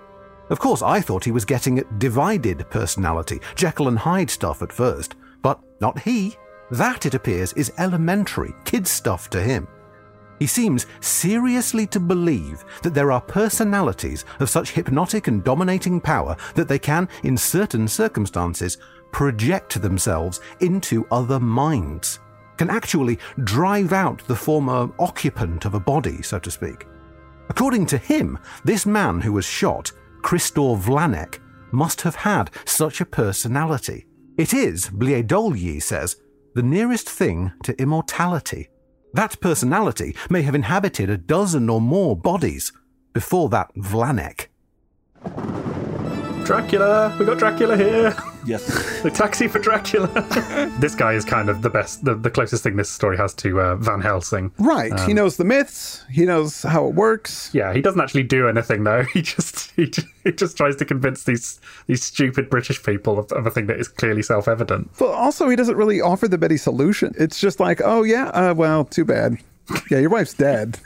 Of 0.49 0.59
course, 0.59 0.81
I 0.81 0.99
thought 0.99 1.25
he 1.25 1.31
was 1.31 1.45
getting 1.45 1.77
at 1.77 1.99
divided 1.99 2.65
personality, 2.71 3.39
Jekyll 3.53 3.87
and 3.87 3.99
Hyde 3.99 4.31
stuff 4.31 4.63
at 4.63 4.73
first, 4.73 5.15
but 5.43 5.59
not 5.79 5.99
he. 5.99 6.35
That, 6.71 7.05
it 7.05 7.13
appears, 7.13 7.53
is 7.53 7.71
elementary, 7.77 8.55
kid 8.65 8.87
stuff 8.87 9.29
to 9.29 9.41
him. 9.41 9.67
He 10.39 10.47
seems 10.47 10.87
seriously 11.01 11.85
to 11.87 11.99
believe 11.99 12.63
that 12.81 12.93
there 12.93 13.11
are 13.11 13.21
personalities 13.21 14.25
of 14.39 14.49
such 14.49 14.71
hypnotic 14.71 15.27
and 15.27 15.43
dominating 15.43 15.99
power 15.99 16.35
that 16.55 16.67
they 16.67 16.79
can, 16.79 17.09
in 17.23 17.37
certain 17.37 17.87
circumstances, 17.87 18.77
project 19.11 19.81
themselves 19.81 20.39
into 20.61 21.05
other 21.11 21.39
minds, 21.39 22.19
can 22.57 22.69
actually 22.69 23.19
drive 23.43 23.93
out 23.93 24.25
the 24.27 24.35
former 24.35 24.89
occupant 24.99 25.65
of 25.65 25.73
a 25.73 25.79
body, 25.79 26.21
so 26.21 26.39
to 26.39 26.49
speak. 26.49 26.85
According 27.49 27.87
to 27.87 27.97
him, 27.97 28.37
this 28.63 28.85
man 28.85 29.21
who 29.21 29.33
was 29.33 29.45
shot, 29.45 29.91
Christor 30.21 30.79
Vlanek, 30.79 31.39
must 31.71 32.01
have 32.01 32.15
had 32.15 32.51
such 32.65 33.01
a 33.01 33.05
personality. 33.05 34.05
It 34.37 34.53
is, 34.53 34.89
Bliedolyi 34.89 35.81
says, 35.81 36.15
the 36.55 36.63
nearest 36.63 37.09
thing 37.09 37.51
to 37.63 37.79
immortality. 37.81 38.69
That 39.13 39.39
personality 39.41 40.15
may 40.29 40.43
have 40.43 40.55
inhabited 40.55 41.09
a 41.09 41.17
dozen 41.17 41.69
or 41.69 41.81
more 41.81 42.15
bodies 42.15 42.71
before 43.13 43.49
that 43.49 43.73
Vlanek. 43.75 44.47
Dracula! 46.45 47.15
We 47.19 47.25
got 47.25 47.39
Dracula 47.39 47.75
here! 47.77 48.15
Yes. 48.49 49.01
the 49.03 49.11
taxi 49.11 49.47
for 49.47 49.59
Dracula! 49.59 50.07
this 50.79 50.95
guy 50.95 51.13
is 51.13 51.23
kind 51.23 51.49
of 51.49 51.61
the 51.61 51.69
best, 51.69 52.03
the, 52.03 52.15
the 52.15 52.31
closest 52.31 52.63
thing 52.63 52.77
this 52.77 52.89
story 52.89 53.15
has 53.15 53.33
to 53.35 53.61
uh, 53.61 53.75
Van 53.75 54.01
Helsing. 54.01 54.51
Right. 54.57 54.99
he 55.01 55.13
knows 55.13 55.37
the 55.37 55.45
myths. 55.45 56.03
He 56.09 56.25
knows 56.25 56.63
how 56.63 56.87
it 56.87 56.95
works. 56.95 57.51
Yeah, 57.53 57.73
he 57.73 57.81
doesn't 57.81 58.01
actually 58.01 58.23
do 58.23 58.47
anything 58.47 58.83
though. 58.83 59.03
He 59.19 59.23
just 59.23 59.71
he, 59.71 59.87
ju- 59.87 60.03
he 60.23 60.31
just 60.31 60.55
tries 60.55 60.75
to 60.77 60.85
convince 60.85 61.23
these 61.23 61.59
these 61.87 62.03
stupid 62.03 62.49
British 62.49 62.81
people 62.83 63.19
of, 63.19 63.31
of 63.33 63.45
a 63.45 63.51
thing 63.51 63.67
that 63.67 63.79
is 63.79 63.87
clearly 63.87 64.21
self 64.21 64.47
evident. 64.47 64.89
But 64.97 65.09
also, 65.09 65.49
he 65.49 65.55
doesn't 65.55 65.75
really 65.75 65.99
offer 65.99 66.27
the 66.27 66.37
Betty 66.37 66.57
solution. 66.57 67.13
It's 67.17 67.39
just 67.39 67.59
like, 67.59 67.81
oh, 67.83 68.03
yeah, 68.03 68.29
uh, 68.29 68.53
well, 68.53 68.85
too 68.85 69.03
bad. 69.03 69.37
Yeah, 69.91 69.99
your 69.99 70.09
wife's 70.09 70.33
dead. 70.33 70.79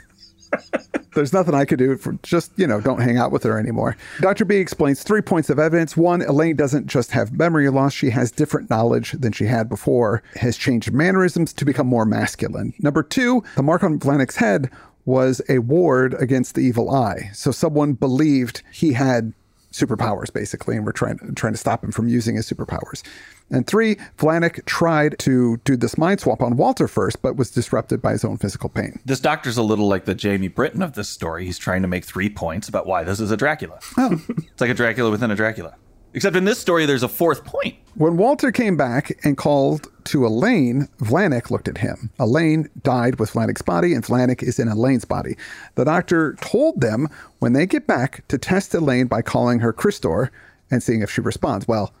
There's 1.14 1.32
nothing 1.32 1.54
I 1.54 1.64
could 1.64 1.78
do 1.78 1.96
for 1.96 2.14
just, 2.22 2.52
you 2.56 2.66
know, 2.66 2.80
don't 2.80 3.00
hang 3.00 3.18
out 3.18 3.30
with 3.30 3.44
her 3.44 3.58
anymore. 3.58 3.96
Dr. 4.20 4.44
B 4.44 4.56
explains 4.56 5.02
three 5.02 5.22
points 5.22 5.48
of 5.48 5.58
evidence. 5.58 5.96
One, 5.96 6.22
Elaine 6.22 6.56
doesn't 6.56 6.86
just 6.86 7.12
have 7.12 7.32
memory 7.32 7.68
loss, 7.68 7.92
she 7.92 8.10
has 8.10 8.32
different 8.32 8.68
knowledge 8.68 9.12
than 9.12 9.32
she 9.32 9.44
had 9.46 9.68
before, 9.68 10.22
has 10.36 10.56
changed 10.56 10.92
mannerisms 10.92 11.52
to 11.54 11.64
become 11.64 11.86
more 11.86 12.04
masculine. 12.04 12.74
Number 12.80 13.02
two, 13.02 13.44
the 13.54 13.62
mark 13.62 13.84
on 13.84 13.98
Vlanek's 13.98 14.36
head 14.36 14.70
was 15.04 15.40
a 15.48 15.58
ward 15.58 16.14
against 16.14 16.54
the 16.54 16.62
evil 16.62 16.90
eye. 16.90 17.30
So 17.34 17.50
someone 17.50 17.92
believed 17.92 18.62
he 18.72 18.94
had 18.94 19.32
superpowers 19.74 20.32
basically 20.32 20.76
and 20.76 20.86
we're 20.86 20.92
trying 20.92 21.18
to 21.18 21.32
trying 21.32 21.52
to 21.52 21.58
stop 21.58 21.82
him 21.82 21.90
from 21.90 22.08
using 22.08 22.36
his 22.36 22.48
superpowers. 22.48 23.02
And 23.50 23.66
three, 23.66 23.96
Vlanek 24.16 24.64
tried 24.64 25.18
to 25.18 25.58
do 25.64 25.76
this 25.76 25.98
mind 25.98 26.20
swap 26.20 26.40
on 26.40 26.56
Walter 26.56 26.88
first, 26.88 27.20
but 27.20 27.36
was 27.36 27.50
disrupted 27.50 28.00
by 28.00 28.12
his 28.12 28.24
own 28.24 28.38
physical 28.38 28.70
pain. 28.70 29.00
This 29.04 29.20
doctor's 29.20 29.58
a 29.58 29.62
little 29.62 29.86
like 29.86 30.06
the 30.06 30.14
Jamie 30.14 30.48
Brittain 30.48 30.82
of 30.82 30.94
this 30.94 31.08
story. 31.08 31.44
He's 31.44 31.58
trying 31.58 31.82
to 31.82 31.88
make 31.88 32.04
three 32.04 32.30
points 32.30 32.68
about 32.68 32.86
why 32.86 33.04
this 33.04 33.20
is 33.20 33.30
a 33.30 33.36
Dracula. 33.36 33.80
Oh. 33.98 34.20
it's 34.28 34.60
like 34.60 34.70
a 34.70 34.74
Dracula 34.74 35.10
within 35.10 35.30
a 35.30 35.36
Dracula. 35.36 35.74
Except 36.14 36.36
in 36.36 36.44
this 36.44 36.60
story, 36.60 36.86
there's 36.86 37.02
a 37.02 37.08
fourth 37.08 37.44
point. 37.44 37.74
When 37.96 38.16
Walter 38.16 38.52
came 38.52 38.76
back 38.76 39.18
and 39.24 39.36
called 39.36 39.88
to 40.04 40.24
Elaine, 40.24 40.88
Vlanek 41.00 41.50
looked 41.50 41.66
at 41.66 41.78
him. 41.78 42.10
Elaine 42.20 42.68
died 42.82 43.18
with 43.18 43.32
Vlanek's 43.32 43.62
body, 43.62 43.94
and 43.94 44.04
Vlanek 44.04 44.42
is 44.42 44.60
in 44.60 44.68
Elaine's 44.68 45.04
body. 45.04 45.36
The 45.74 45.84
doctor 45.84 46.34
told 46.40 46.80
them 46.80 47.08
when 47.40 47.52
they 47.52 47.66
get 47.66 47.88
back 47.88 48.26
to 48.28 48.38
test 48.38 48.74
Elaine 48.74 49.08
by 49.08 49.22
calling 49.22 49.58
her 49.58 49.72
Christor 49.72 50.30
and 50.70 50.82
seeing 50.82 51.02
if 51.02 51.10
she 51.10 51.20
responds. 51.20 51.66
Well, 51.66 51.92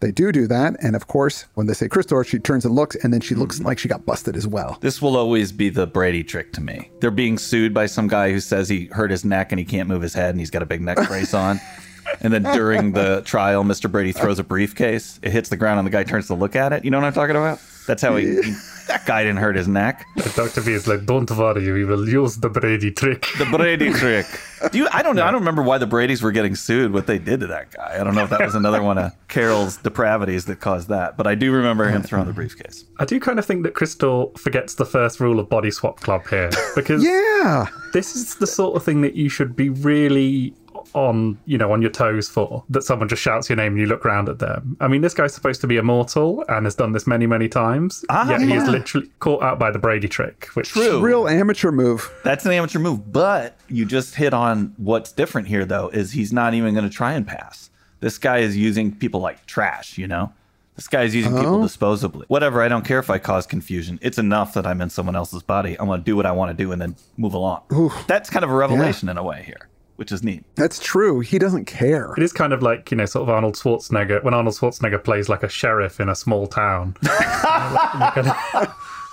they 0.00 0.10
do 0.10 0.32
do 0.32 0.46
that, 0.48 0.76
and 0.82 0.96
of 0.96 1.06
course, 1.06 1.44
when 1.54 1.66
they 1.66 1.74
say 1.74 1.86
Christor, 1.86 2.24
she 2.24 2.38
turns 2.38 2.64
and 2.64 2.74
looks, 2.74 2.96
and 2.96 3.12
then 3.12 3.20
she 3.20 3.34
looks 3.34 3.58
hmm. 3.58 3.66
like 3.66 3.78
she 3.78 3.88
got 3.88 4.04
busted 4.04 4.34
as 4.34 4.46
well. 4.46 4.78
This 4.80 5.00
will 5.00 5.16
always 5.16 5.52
be 5.52 5.68
the 5.68 5.86
Brady 5.86 6.24
trick 6.24 6.52
to 6.54 6.60
me. 6.60 6.90
They're 7.00 7.10
being 7.10 7.38
sued 7.38 7.72
by 7.72 7.86
some 7.86 8.08
guy 8.08 8.32
who 8.32 8.40
says 8.40 8.68
he 8.68 8.86
hurt 8.86 9.10
his 9.10 9.24
neck 9.24 9.52
and 9.52 9.58
he 9.58 9.64
can't 9.64 9.88
move 9.88 10.02
his 10.02 10.14
head 10.14 10.30
and 10.30 10.40
he's 10.40 10.50
got 10.50 10.62
a 10.62 10.66
big 10.66 10.80
neck 10.80 10.96
brace 11.06 11.34
on. 11.34 11.60
And 12.20 12.32
then 12.32 12.42
during 12.42 12.92
the 12.92 13.22
trial, 13.24 13.64
Mr. 13.64 13.90
Brady 13.90 14.12
throws 14.12 14.38
a 14.38 14.44
briefcase. 14.44 15.18
It 15.22 15.32
hits 15.32 15.48
the 15.48 15.56
ground 15.56 15.78
and 15.78 15.86
the 15.86 15.90
guy 15.92 16.04
turns 16.04 16.26
to 16.28 16.34
look 16.34 16.56
at 16.56 16.72
it. 16.72 16.84
You 16.84 16.90
know 16.90 16.98
what 16.98 17.06
I'm 17.06 17.12
talking 17.12 17.36
about? 17.36 17.60
That's 17.86 18.02
how 18.02 18.16
he. 18.16 18.42
he- 18.42 18.54
that 18.88 19.06
guy 19.06 19.22
didn't 19.22 19.38
hurt 19.38 19.54
his 19.54 19.68
neck. 19.68 20.04
And 20.16 20.34
Dr. 20.34 20.62
B 20.62 20.72
is 20.72 20.88
like, 20.88 21.06
don't 21.06 21.30
worry, 21.30 21.70
we 21.70 21.84
will 21.84 22.08
use 22.08 22.38
the 22.38 22.48
Brady 22.48 22.90
trick. 22.90 23.24
The 23.38 23.44
Brady 23.44 23.92
trick. 24.00 24.26
Do 24.72 24.78
you? 24.78 24.88
I 24.92 25.02
don't 25.02 25.14
know. 25.14 25.22
I 25.24 25.30
don't 25.30 25.42
remember 25.42 25.62
why 25.62 25.78
the 25.78 25.86
Brady's 25.86 26.22
were 26.22 26.32
getting 26.32 26.56
sued. 26.56 26.92
What 26.92 27.06
they 27.06 27.18
did 27.18 27.38
to 27.38 27.46
that 27.46 27.70
guy. 27.70 27.98
I 28.00 28.02
don't 28.02 28.16
know 28.16 28.24
if 28.24 28.30
that 28.30 28.40
was 28.40 28.56
another 28.56 28.82
one 28.82 28.98
of 28.98 29.12
Carol's 29.28 29.76
depravities 29.76 30.46
that 30.46 30.58
caused 30.58 30.88
that. 30.88 31.16
But 31.16 31.28
I 31.28 31.36
do 31.36 31.52
remember 31.52 31.88
him 31.88 32.02
throwing 32.02 32.26
the 32.26 32.32
briefcase. 32.32 32.84
I 32.98 33.04
do 33.04 33.20
kind 33.20 33.38
of 33.38 33.46
think 33.46 33.62
that 33.62 33.74
Crystal 33.74 34.32
forgets 34.36 34.74
the 34.74 34.84
first 34.86 35.20
rule 35.20 35.38
of 35.38 35.48
Body 35.48 35.70
Swap 35.70 36.00
Club 36.00 36.26
here. 36.28 36.50
Because 36.74 37.04
Yeah. 37.04 37.66
this 37.92 38.16
is 38.16 38.34
the 38.36 38.46
sort 38.48 38.74
of 38.74 38.82
thing 38.82 39.02
that 39.02 39.14
you 39.14 39.28
should 39.28 39.54
be 39.54 39.68
really 39.68 40.52
on 40.94 41.38
you 41.46 41.56
know 41.58 41.72
on 41.72 41.80
your 41.82 41.90
toes 41.90 42.28
for 42.28 42.64
that 42.68 42.82
someone 42.82 43.08
just 43.08 43.22
shouts 43.22 43.48
your 43.48 43.56
name 43.56 43.72
and 43.72 43.80
you 43.80 43.86
look 43.86 44.04
round 44.04 44.28
at 44.28 44.38
them 44.38 44.76
i 44.80 44.88
mean 44.88 45.00
this 45.00 45.14
guy's 45.14 45.34
supposed 45.34 45.60
to 45.60 45.66
be 45.66 45.76
immortal 45.76 46.44
and 46.48 46.66
has 46.66 46.74
done 46.74 46.92
this 46.92 47.06
many 47.06 47.26
many 47.26 47.48
times 47.48 48.04
Ah, 48.08 48.28
yet 48.28 48.40
he 48.40 48.52
is 48.54 48.66
literally 48.68 49.10
caught 49.20 49.42
out 49.42 49.58
by 49.58 49.70
the 49.70 49.78
brady 49.78 50.08
trick 50.08 50.46
which 50.54 50.70
True. 50.70 51.00
Real 51.00 51.28
amateur 51.28 51.70
move. 51.72 52.12
That's 52.24 52.44
an 52.46 52.52
amateur 52.52 52.78
move, 52.78 53.12
but 53.12 53.56
you 53.68 53.84
just 53.84 54.14
hit 54.14 54.32
on 54.34 54.74
what's 54.76 55.12
different 55.12 55.48
here, 55.48 55.64
though, 55.64 55.88
is 55.88 56.12
he's 56.12 56.32
not 56.32 56.54
even 56.54 56.74
going 56.74 56.88
to 56.88 56.94
try 56.94 57.12
and 57.14 57.26
pass. 57.26 57.70
This 58.00 58.18
guy 58.18 58.38
is 58.38 58.56
using 58.56 58.94
people 58.94 59.20
like 59.20 59.44
trash, 59.46 59.98
you 59.98 60.06
know? 60.06 60.32
This 60.76 60.88
guy 60.88 61.02
is 61.02 61.14
using 61.14 61.34
people 61.34 61.58
disposably. 61.58 62.24
Whatever, 62.28 62.62
I 62.62 62.68
don't 62.68 62.84
care 62.84 62.98
if 62.98 63.10
I 63.10 63.18
cause 63.18 63.46
confusion. 63.46 63.98
It's 64.00 64.16
enough 64.18 64.54
that 64.54 64.66
I'm 64.66 64.80
in 64.80 64.88
someone 64.90 65.14
else's 65.16 65.42
body. 65.42 65.76
I'm 65.78 65.86
going 65.86 66.00
to 66.00 66.04
do 66.04 66.16
what 66.16 66.24
I 66.26 66.32
want 66.32 66.56
to 66.56 66.64
do 66.64 66.72
and 66.72 66.80
then 66.80 66.96
move 67.16 67.34
along. 67.34 67.62
That's 68.06 68.30
kind 68.30 68.44
of 68.44 68.50
a 68.50 68.54
revelation 68.54 69.08
in 69.08 69.18
a 69.18 69.22
way 69.22 69.42
here, 69.44 69.68
which 70.00 70.10
is 70.10 70.24
neat. 70.24 70.42
That's 70.54 70.78
true. 70.78 71.20
He 71.20 71.38
doesn't 71.38 71.66
care. 71.66 72.14
it 72.16 72.22
is 72.22 72.32
kind 72.32 72.54
of 72.54 72.62
like 72.62 72.90
you 72.90 72.96
know 72.96 73.04
sort 73.04 73.24
of 73.24 73.28
arnold 73.28 73.54
schwarzenegger 73.54 74.24
when 74.24 74.32
arnold 74.32 74.54
schwarzenegger 74.56 75.04
plays 75.04 75.28
like 75.28 75.42
a 75.42 75.48
sheriff 75.48 76.00
in 76.00 76.08
a 76.08 76.14
small 76.14 76.46
town 76.46 76.96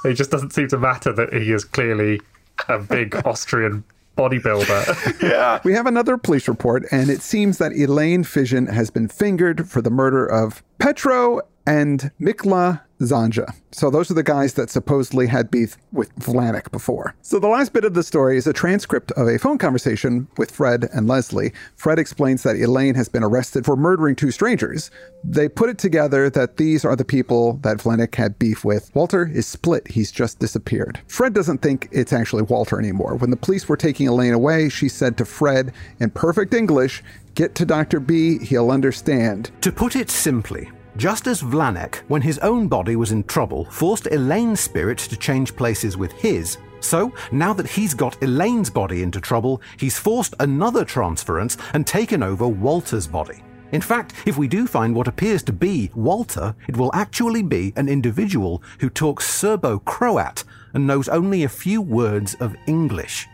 it 0.06 0.14
just 0.14 0.32
doesn't 0.32 0.54
seem 0.54 0.70
to 0.70 0.78
matter 0.78 1.12
that 1.12 1.34
he 1.34 1.52
is 1.52 1.66
clearly 1.66 2.22
a 2.70 2.80
big 2.80 3.14
austrian 3.28 3.84
bodybuilder 4.18 5.22
yeah. 5.22 5.60
We 5.66 5.74
have 5.74 5.86
another 5.86 6.18
police 6.18 6.48
report, 6.48 6.86
and 6.90 7.10
it 7.10 7.22
seems 7.22 7.58
that 7.60 7.74
Elaine 7.74 8.24
Fission 8.24 8.66
has 8.68 8.90
been 8.90 9.08
fingered 9.10 9.70
for 9.70 9.82
the 9.82 9.92
murder 9.92 10.26
of 10.26 10.64
Petro 10.80 11.42
and 11.68 12.10
Mikla 12.20 12.82
Zanja. 13.02 13.54
So 13.72 13.92
those 13.92 14.10
are 14.10 14.16
the 14.16 14.24
guys 14.24 14.56
that 14.56 14.72
supposedly 14.72 15.28
had 15.28 15.52
beef 15.52 15.78
with 15.92 16.16
Vlanek 16.16 16.72
before. 16.72 17.14
So 17.22 17.38
the 17.38 17.48
last 17.48 17.74
bit 17.74 17.86
of 17.86 17.94
the 17.94 18.02
story 18.02 18.38
is 18.38 18.48
a 18.48 18.54
transcript 18.54 19.12
of 19.12 19.28
a 19.28 19.38
phone 19.38 19.60
conversation 19.60 20.28
with 20.38 20.50
Fred 20.50 20.90
and 20.94 21.08
Leslie. 21.08 21.54
Fred 21.76 22.00
explains 22.00 22.42
that 22.44 22.56
Elaine 22.56 22.96
has 22.96 23.10
been 23.10 23.24
arrested 23.24 23.66
for 23.66 23.76
murdering 23.76 24.16
two 24.16 24.32
strangers. 24.32 24.90
They 25.24 25.48
put 25.48 25.70
it 25.70 25.78
together 25.78 26.30
that 26.32 26.58
these 26.58 26.84
are 26.86 26.96
the 26.96 27.06
people 27.06 27.60
that 27.62 27.78
Vlanek 27.78 28.16
had 28.16 28.40
beef 28.40 28.66
with. 28.66 28.90
Walter 28.96 29.30
is 29.32 29.46
split. 29.46 29.88
He's 29.90 30.12
just 30.12 30.40
disappeared. 30.40 31.00
Fred 31.08 31.34
doesn't 31.34 31.62
think 31.62 31.90
it's 31.92 32.14
actually 32.14 32.44
Walter 32.44 32.80
anymore. 32.80 33.16
When 33.16 33.30
the 33.30 33.38
police 33.38 33.70
were 33.70 33.78
taking 33.78 34.08
Elaine 34.08 34.34
away, 34.34 34.70
she 34.70 34.90
said 34.90 35.18
to 35.18 35.26
Fred 35.26 35.74
in 36.00 36.10
perfect 36.10 36.54
English, 36.54 37.04
Get 37.36 37.54
to 37.56 37.66
Dr. 37.66 38.00
B, 38.00 38.40
he'll 38.40 38.72
understand. 38.72 39.52
To 39.62 39.72
put 39.72 39.96
it 39.96 40.10
simply, 40.10 40.72
just 40.98 41.28
as 41.28 41.42
Vlanek, 41.42 41.98
when 42.08 42.22
his 42.22 42.40
own 42.40 42.68
body 42.68 42.96
was 42.96 43.12
in 43.12 43.24
trouble, 43.24 43.66
forced 43.66 44.08
Elaine's 44.08 44.60
spirit 44.60 44.98
to 44.98 45.16
change 45.16 45.56
places 45.56 45.96
with 45.96 46.12
his, 46.14 46.58
So, 46.80 47.12
now 47.32 47.54
that 47.54 47.68
he's 47.68 47.94
got 47.94 48.22
Elaine's 48.22 48.70
body 48.70 49.02
into 49.02 49.20
trouble, 49.20 49.62
he's 49.78 49.98
forced 49.98 50.36
another 50.40 50.86
transference 50.86 51.58
and 51.74 51.86
taken 51.86 52.22
over 52.22 52.48
Walter's 52.48 53.08
body. 53.08 53.44
In 53.72 53.82
fact, 53.82 54.14
if 54.26 54.38
we 54.38 54.48
do 54.48 54.66
find 54.66 54.96
what 54.96 55.08
appears 55.08 55.44
to 55.44 55.54
be 55.54 55.92
Walter, 55.96 56.56
it 56.68 56.78
will 56.78 56.92
actually 56.94 57.44
be 57.44 57.74
an 57.76 57.90
individual 57.90 58.62
who 58.80 58.90
talks 58.90 59.30
Serbo 59.30 59.80
Croat 59.80 60.44
and 60.74 60.88
knows 60.88 61.10
only 61.10 61.44
a 61.44 61.50
few 61.50 61.82
words 61.82 62.36
of 62.36 62.56
English. 62.66 63.28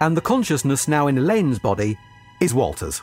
And 0.00 0.16
the 0.16 0.20
consciousness 0.20 0.88
now 0.88 1.06
in 1.06 1.16
Elaine's 1.16 1.58
body 1.58 1.96
is 2.40 2.52
Walter's. 2.52 3.00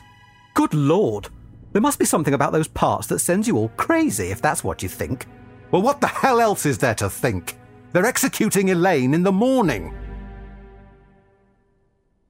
Good 0.54 0.74
lord! 0.74 1.28
There 1.74 1.82
must 1.82 1.98
be 1.98 2.04
something 2.04 2.34
about 2.34 2.52
those 2.52 2.68
parts 2.68 3.08
that 3.08 3.18
sends 3.18 3.48
you 3.48 3.56
all 3.56 3.68
crazy 3.70 4.30
if 4.30 4.40
that's 4.40 4.62
what 4.62 4.80
you 4.80 4.88
think. 4.88 5.26
Well, 5.72 5.82
what 5.82 6.00
the 6.00 6.06
hell 6.06 6.40
else 6.40 6.66
is 6.66 6.78
there 6.78 6.94
to 6.94 7.10
think? 7.10 7.58
They're 7.92 8.06
executing 8.06 8.70
Elaine 8.70 9.12
in 9.12 9.24
the 9.24 9.32
morning. 9.32 9.92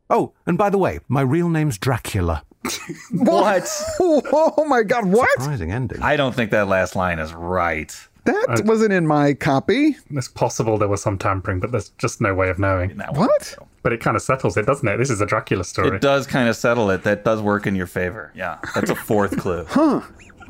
Oh, 0.08 0.32
and 0.46 0.56
by 0.56 0.70
the 0.70 0.78
way, 0.78 1.00
my 1.08 1.20
real 1.20 1.50
name's 1.50 1.76
Dracula. 1.78 2.42
What? 3.12 3.68
oh 4.00 4.64
my 4.66 4.82
God, 4.82 5.04
what? 5.04 5.30
Surprising 5.32 5.70
ending. 5.70 6.02
I 6.02 6.16
don't 6.16 6.34
think 6.34 6.50
that 6.52 6.66
last 6.66 6.96
line 6.96 7.18
is 7.18 7.34
right. 7.34 7.94
That 8.24 8.46
uh, 8.48 8.62
wasn't 8.64 8.92
in 8.92 9.06
my 9.06 9.34
copy. 9.34 9.96
It's 10.10 10.28
possible 10.28 10.78
there 10.78 10.88
was 10.88 11.02
some 11.02 11.18
tampering, 11.18 11.60
but 11.60 11.72
there's 11.72 11.90
just 11.98 12.20
no 12.20 12.34
way 12.34 12.48
of 12.48 12.58
knowing. 12.58 12.90
What? 13.12 13.56
But 13.82 13.92
it 13.92 14.00
kind 14.00 14.16
of 14.16 14.22
settles 14.22 14.56
it, 14.56 14.66
doesn't 14.66 14.86
it? 14.88 14.96
This 14.96 15.10
is 15.10 15.20
a 15.20 15.26
Dracula 15.26 15.64
story. 15.64 15.96
It 15.96 16.00
does 16.00 16.26
kind 16.26 16.48
of 16.48 16.56
settle 16.56 16.90
it. 16.90 17.02
That 17.02 17.24
does 17.24 17.42
work 17.42 17.66
in 17.66 17.74
your 17.74 17.86
favor. 17.86 18.32
Yeah, 18.34 18.58
that's 18.74 18.90
a 18.90 18.94
fourth 18.94 19.38
clue. 19.38 19.66
Huh. 19.74 20.00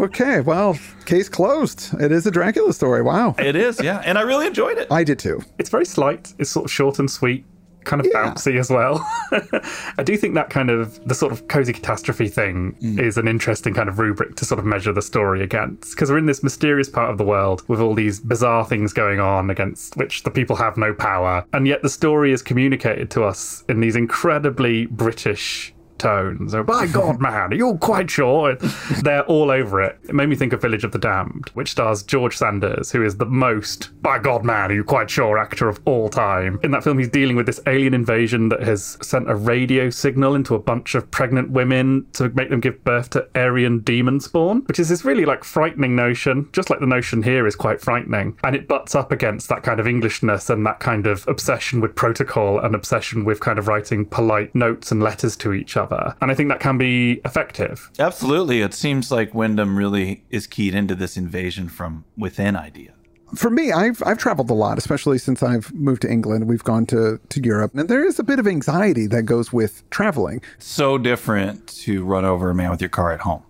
Okay, 0.01 0.41
well, 0.41 0.77
case 1.07 1.29
closed. 1.29 1.95
It 2.01 2.11
is 2.11 2.27
a 2.27 2.31
Dracula 2.31 2.73
story. 2.73 3.01
Wow. 3.01 3.37
It 3.39 3.55
is, 3.55 3.81
yeah, 3.81 4.03
and 4.05 4.19
I 4.19 4.23
really 4.23 4.47
enjoyed 4.47 4.77
it. 4.77 4.89
I 4.91 5.05
did 5.05 5.19
too. 5.21 5.41
It's 5.59 5.71
very 5.71 5.87
slight. 5.87 6.33
It's 6.39 6.51
sort 6.51 6.65
of 6.65 6.71
short 6.73 6.99
and 6.99 7.09
sweet, 7.11 7.45
kind 7.85 8.01
of 8.01 8.07
Yeah. 8.07 8.33
bouncy 8.33 8.59
as 8.59 8.71
well. 8.71 9.07
I 9.99 10.03
do 10.03 10.17
think 10.17 10.35
that 10.35 10.51
kind 10.51 10.71
of 10.71 11.07
the 11.07 11.15
sort 11.15 11.33
of 11.33 11.47
cozy 11.49 11.73
catastrophe 11.73 12.29
thing 12.29 12.77
mm. 12.83 12.99
is 12.99 13.19
an 13.19 13.29
interesting 13.29 13.75
kind 13.75 13.89
of 13.89 13.99
rubric 13.99 14.37
to 14.37 14.45
sort 14.45 14.59
of 14.59 14.65
measure 14.65 14.93
the 14.93 15.03
story 15.03 15.43
against 15.43 15.95
because 15.95 16.11
we're 16.11 16.19
in 16.19 16.27
this 16.27 16.43
mysterious 16.43 16.89
part 16.89 17.11
of 17.11 17.19
the 17.19 17.25
world 17.25 17.63
with 17.69 17.81
all 17.81 17.95
these 17.95 18.21
bizarre 18.21 18.65
things 18.65 18.93
going 18.93 19.21
on 19.21 19.51
against 19.51 19.97
which 19.97 20.23
the 20.23 20.31
people 20.31 20.57
have 20.57 20.77
no 20.77 20.93
power, 20.95 21.45
and 21.53 21.67
yet 21.67 21.83
the 21.83 21.89
story 21.91 22.33
is 22.33 22.43
communicated 22.43 23.11
to 23.11 23.25
us 23.25 23.65
in 23.69 23.81
these 23.81 23.97
incredibly 23.97 24.87
British 24.87 25.74
tones. 26.05 26.55
Oh, 26.55 26.63
by 26.63 26.87
God, 26.93 27.21
man, 27.21 27.53
are 27.53 27.57
you 27.57 27.77
quite 27.79 28.11
sure? 28.11 28.57
They're 29.03 29.25
all 29.25 29.51
over 29.51 29.81
it. 29.81 29.99
It 30.05 30.15
made 30.15 30.29
me 30.29 30.37
think 30.37 30.53
of 30.53 30.61
Village 30.61 30.85
of 30.85 30.93
the 30.93 30.99
Damned, 30.99 31.51
which 31.55 31.71
stars 31.71 32.03
George 32.03 32.37
Sanders, 32.37 32.93
who 32.93 33.03
is 33.03 33.17
the 33.17 33.27
most, 33.27 33.91
by 34.03 34.19
God, 34.19 34.45
man, 34.45 34.71
are 34.71 34.75
you 34.75 34.85
quite 34.85 35.11
sure 35.11 35.39
actor 35.39 35.69
of 35.69 35.81
all 35.87 36.09
time. 36.09 36.61
In 36.63 36.71
that 36.73 36.85
film, 36.85 36.99
he's 36.99 37.09
dealing 37.09 37.37
with 37.37 37.47
this 37.47 37.61
alien 37.67 37.95
invasion 37.95 38.51
that 38.51 38.63
has 38.63 38.99
sent 39.03 39.31
a 39.31 39.35
radio 39.35 39.89
signal 39.89 40.35
into 40.35 40.55
a 40.55 40.59
bunch 40.59 40.95
of 40.95 41.11
pregnant 41.11 41.51
women 41.51 42.07
to 42.13 42.29
make 42.31 42.51
them 42.51 42.61
give 42.61 42.85
birth 42.85 43.11
to 43.11 43.27
Aryan 43.35 43.81
demon 43.81 44.21
spawn, 44.21 44.63
which 44.67 44.79
is 44.79 44.89
this 44.89 45.05
really 45.05 45.25
like 45.25 45.43
frightening 45.43 45.97
notion, 45.97 46.49
just 46.53 46.69
like 46.69 46.81
the 46.81 46.87
notion 46.87 47.23
here 47.23 47.47
is 47.47 47.57
quite 47.57 47.81
frightening. 47.81 48.39
And 48.45 48.55
it 48.55 48.69
butts 48.69 48.95
up 48.95 49.11
against 49.11 49.49
that 49.49 49.63
kind 49.63 49.81
of 49.81 49.87
Englishness 49.87 50.51
and 50.51 50.67
that 50.67 50.81
kind 50.81 51.07
of 51.07 51.27
obsession 51.29 51.81
with 51.81 51.95
protocol 51.95 52.59
and 52.59 52.75
obsession 52.75 53.25
with 53.25 53.41
kind 53.41 53.59
of 53.59 53.69
writing 53.69 54.05
polite 54.05 54.55
notes 54.55 54.93
and 54.93 55.03
letters 55.03 55.37
to 55.39 55.55
each 55.55 55.77
other. 55.77 55.94
And 56.21 56.31
I 56.31 56.35
think 56.35 56.49
that 56.49 56.61
can 56.61 56.79
be 56.79 57.21
effective. 57.25 57.91
Absolutely, 57.99 58.61
it 58.61 58.75
seems 58.75 59.11
like 59.11 59.35
Wyndham 59.35 59.77
really 59.77 60.25
is 60.31 60.47
keyed 60.47 60.75
into 60.75 60.95
this 60.95 61.17
invasion 61.17 61.69
from 61.69 62.05
within 62.17 62.57
idea. 62.57 62.93
For 63.35 63.51
me, 63.51 63.73
I've 63.73 64.03
I've 64.07 64.19
traveled 64.19 64.51
a 64.51 64.55
lot, 64.55 64.79
especially 64.79 65.19
since 65.19 65.43
I've 65.43 65.73
moved 65.75 66.03
to 66.03 66.11
England. 66.11 66.47
We've 66.47 66.63
gone 66.63 66.87
to, 66.87 67.19
to 67.29 67.43
Europe. 67.43 67.75
And 67.75 67.89
there 67.89 68.07
is 68.07 68.19
a 68.19 68.23
bit 68.23 68.39
of 68.39 68.47
anxiety 68.47 69.07
that 69.09 69.23
goes 69.23 69.53
with 69.53 69.89
traveling. 69.91 70.41
So 70.59 70.99
different 70.99 71.67
to 71.85 72.05
run 72.05 72.25
over 72.25 72.51
a 72.51 72.55
man 72.55 72.71
with 72.71 72.81
your 72.81 72.91
car 72.91 73.13
at 73.13 73.21
home. 73.21 73.43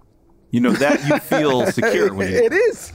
You 0.50 0.60
know 0.60 0.72
that 0.72 1.04
you 1.06 1.18
feel 1.18 1.66
secure 1.72 2.14
when 2.14 2.30
you. 2.30 2.38
It 2.38 2.52
is. 2.52 2.92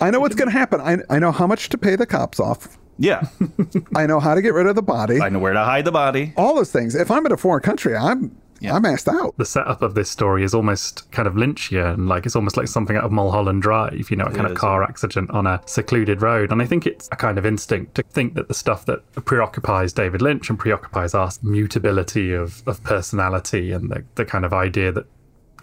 I 0.00 0.10
know 0.10 0.20
what's 0.20 0.34
going 0.34 0.50
to 0.50 0.56
happen. 0.56 0.80
I, 0.80 0.96
I 1.10 1.18
know 1.18 1.30
how 1.30 1.46
much 1.46 1.68
to 1.70 1.78
pay 1.78 1.96
the 1.96 2.06
cops 2.06 2.40
off. 2.40 2.78
Yeah, 2.98 3.26
I 3.96 4.06
know 4.06 4.20
how 4.20 4.34
to 4.34 4.42
get 4.42 4.54
rid 4.54 4.66
of 4.66 4.76
the 4.76 4.82
body. 4.82 5.20
I 5.20 5.28
know 5.28 5.38
where 5.38 5.52
to 5.52 5.64
hide 5.64 5.84
the 5.84 5.92
body. 5.92 6.32
All 6.36 6.54
those 6.54 6.70
things. 6.70 6.94
If 6.94 7.10
I'm 7.10 7.24
in 7.26 7.32
a 7.32 7.36
foreign 7.36 7.62
country, 7.62 7.96
I'm 7.96 8.36
I'm 8.70 8.84
asked 8.84 9.08
out. 9.08 9.36
the 9.38 9.44
setup 9.44 9.82
of 9.82 9.94
this 9.94 10.10
story 10.10 10.44
is 10.44 10.54
almost 10.54 11.10
kind 11.10 11.26
of 11.26 11.34
Lynchian, 11.34 12.08
like 12.08 12.26
it's 12.26 12.36
almost 12.36 12.56
like 12.56 12.68
something 12.68 12.96
out 12.96 13.04
of 13.04 13.12
Mulholland 13.12 13.62
Drive, 13.62 14.10
you 14.10 14.16
know, 14.16 14.24
a 14.24 14.32
kind 14.32 14.46
of 14.46 14.56
car 14.56 14.82
accident 14.82 15.30
on 15.30 15.46
a 15.46 15.60
secluded 15.66 16.22
road. 16.22 16.52
And 16.52 16.62
I 16.62 16.66
think 16.66 16.86
it's 16.86 17.08
a 17.12 17.16
kind 17.16 17.38
of 17.38 17.46
instinct 17.46 17.94
to 17.96 18.02
think 18.02 18.34
that 18.34 18.48
the 18.48 18.54
stuff 18.54 18.86
that 18.86 19.00
preoccupies 19.24 19.92
David 19.92 20.22
Lynch 20.22 20.48
and 20.50 20.58
preoccupies 20.58 21.14
us, 21.14 21.42
mutability 21.42 22.32
of, 22.32 22.62
of 22.66 22.82
personality 22.84 23.72
and 23.72 23.90
the, 23.90 24.04
the 24.14 24.24
kind 24.24 24.44
of 24.44 24.52
idea 24.52 24.92
that 24.92 25.06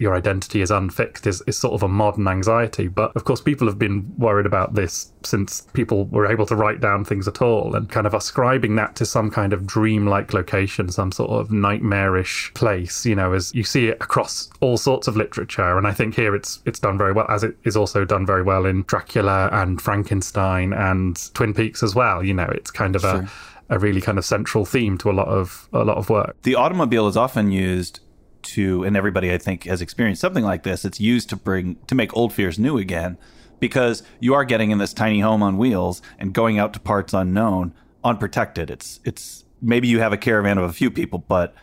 your 0.00 0.16
identity 0.16 0.62
is 0.62 0.70
unfixed 0.70 1.26
is, 1.26 1.42
is 1.46 1.58
sort 1.58 1.74
of 1.74 1.82
a 1.82 1.88
modern 1.88 2.26
anxiety. 2.26 2.88
But 2.88 3.14
of 3.14 3.24
course, 3.24 3.40
people 3.40 3.66
have 3.66 3.78
been 3.78 4.12
worried 4.16 4.46
about 4.46 4.74
this 4.74 5.12
since 5.22 5.60
people 5.74 6.06
were 6.06 6.26
able 6.26 6.46
to 6.46 6.56
write 6.56 6.80
down 6.80 7.04
things 7.04 7.28
at 7.28 7.42
all 7.42 7.76
and 7.76 7.88
kind 7.88 8.06
of 8.06 8.14
ascribing 8.14 8.76
that 8.76 8.96
to 8.96 9.04
some 9.04 9.30
kind 9.30 9.52
of 9.52 9.66
dreamlike 9.66 10.32
location, 10.32 10.90
some 10.90 11.12
sort 11.12 11.30
of 11.30 11.52
nightmarish 11.52 12.50
place, 12.54 13.04
you 13.04 13.14
know, 13.14 13.34
as 13.34 13.54
you 13.54 13.62
see 13.62 13.88
it 13.88 13.98
across 14.00 14.48
all 14.60 14.78
sorts 14.78 15.06
of 15.06 15.18
literature. 15.18 15.76
And 15.76 15.86
I 15.86 15.92
think 15.92 16.14
here 16.14 16.34
it's 16.34 16.60
it's 16.64 16.78
done 16.78 16.96
very 16.96 17.12
well, 17.12 17.26
as 17.28 17.44
it 17.44 17.56
is 17.64 17.76
also 17.76 18.06
done 18.06 18.24
very 18.24 18.42
well 18.42 18.64
in 18.64 18.82
Dracula 18.84 19.50
and 19.52 19.82
Frankenstein 19.82 20.72
and 20.72 21.32
Twin 21.34 21.52
Peaks 21.52 21.82
as 21.82 21.94
well. 21.94 22.24
You 22.24 22.32
know, 22.32 22.48
it's 22.48 22.70
kind 22.70 22.96
of 22.96 23.04
a 23.04 23.28
a 23.68 23.78
really 23.78 24.00
kind 24.00 24.18
of 24.18 24.24
central 24.24 24.64
theme 24.64 24.98
to 24.98 25.10
a 25.10 25.12
lot 25.12 25.28
of 25.28 25.68
a 25.72 25.84
lot 25.84 25.98
of 25.98 26.08
work. 26.08 26.40
The 26.42 26.54
automobile 26.54 27.06
is 27.06 27.16
often 27.16 27.52
used 27.52 28.00
to, 28.42 28.84
and 28.84 28.96
everybody 28.96 29.32
I 29.32 29.38
think 29.38 29.64
has 29.64 29.80
experienced 29.80 30.20
something 30.20 30.44
like 30.44 30.62
this. 30.62 30.84
It's 30.84 31.00
used 31.00 31.28
to 31.30 31.36
bring 31.36 31.76
to 31.86 31.94
make 31.94 32.16
old 32.16 32.32
fears 32.32 32.58
new 32.58 32.78
again, 32.78 33.18
because 33.60 34.02
you 34.18 34.34
are 34.34 34.44
getting 34.44 34.70
in 34.70 34.78
this 34.78 34.92
tiny 34.92 35.20
home 35.20 35.42
on 35.42 35.58
wheels 35.58 36.02
and 36.18 36.32
going 36.32 36.58
out 36.58 36.72
to 36.72 36.80
parts 36.80 37.12
unknown, 37.14 37.74
unprotected. 38.04 38.70
It's 38.70 39.00
it's 39.04 39.44
maybe 39.62 39.88
you 39.88 40.00
have 40.00 40.12
a 40.12 40.16
caravan 40.16 40.58
of 40.58 40.64
a 40.68 40.72
few 40.72 40.90
people, 40.90 41.18
but 41.18 41.54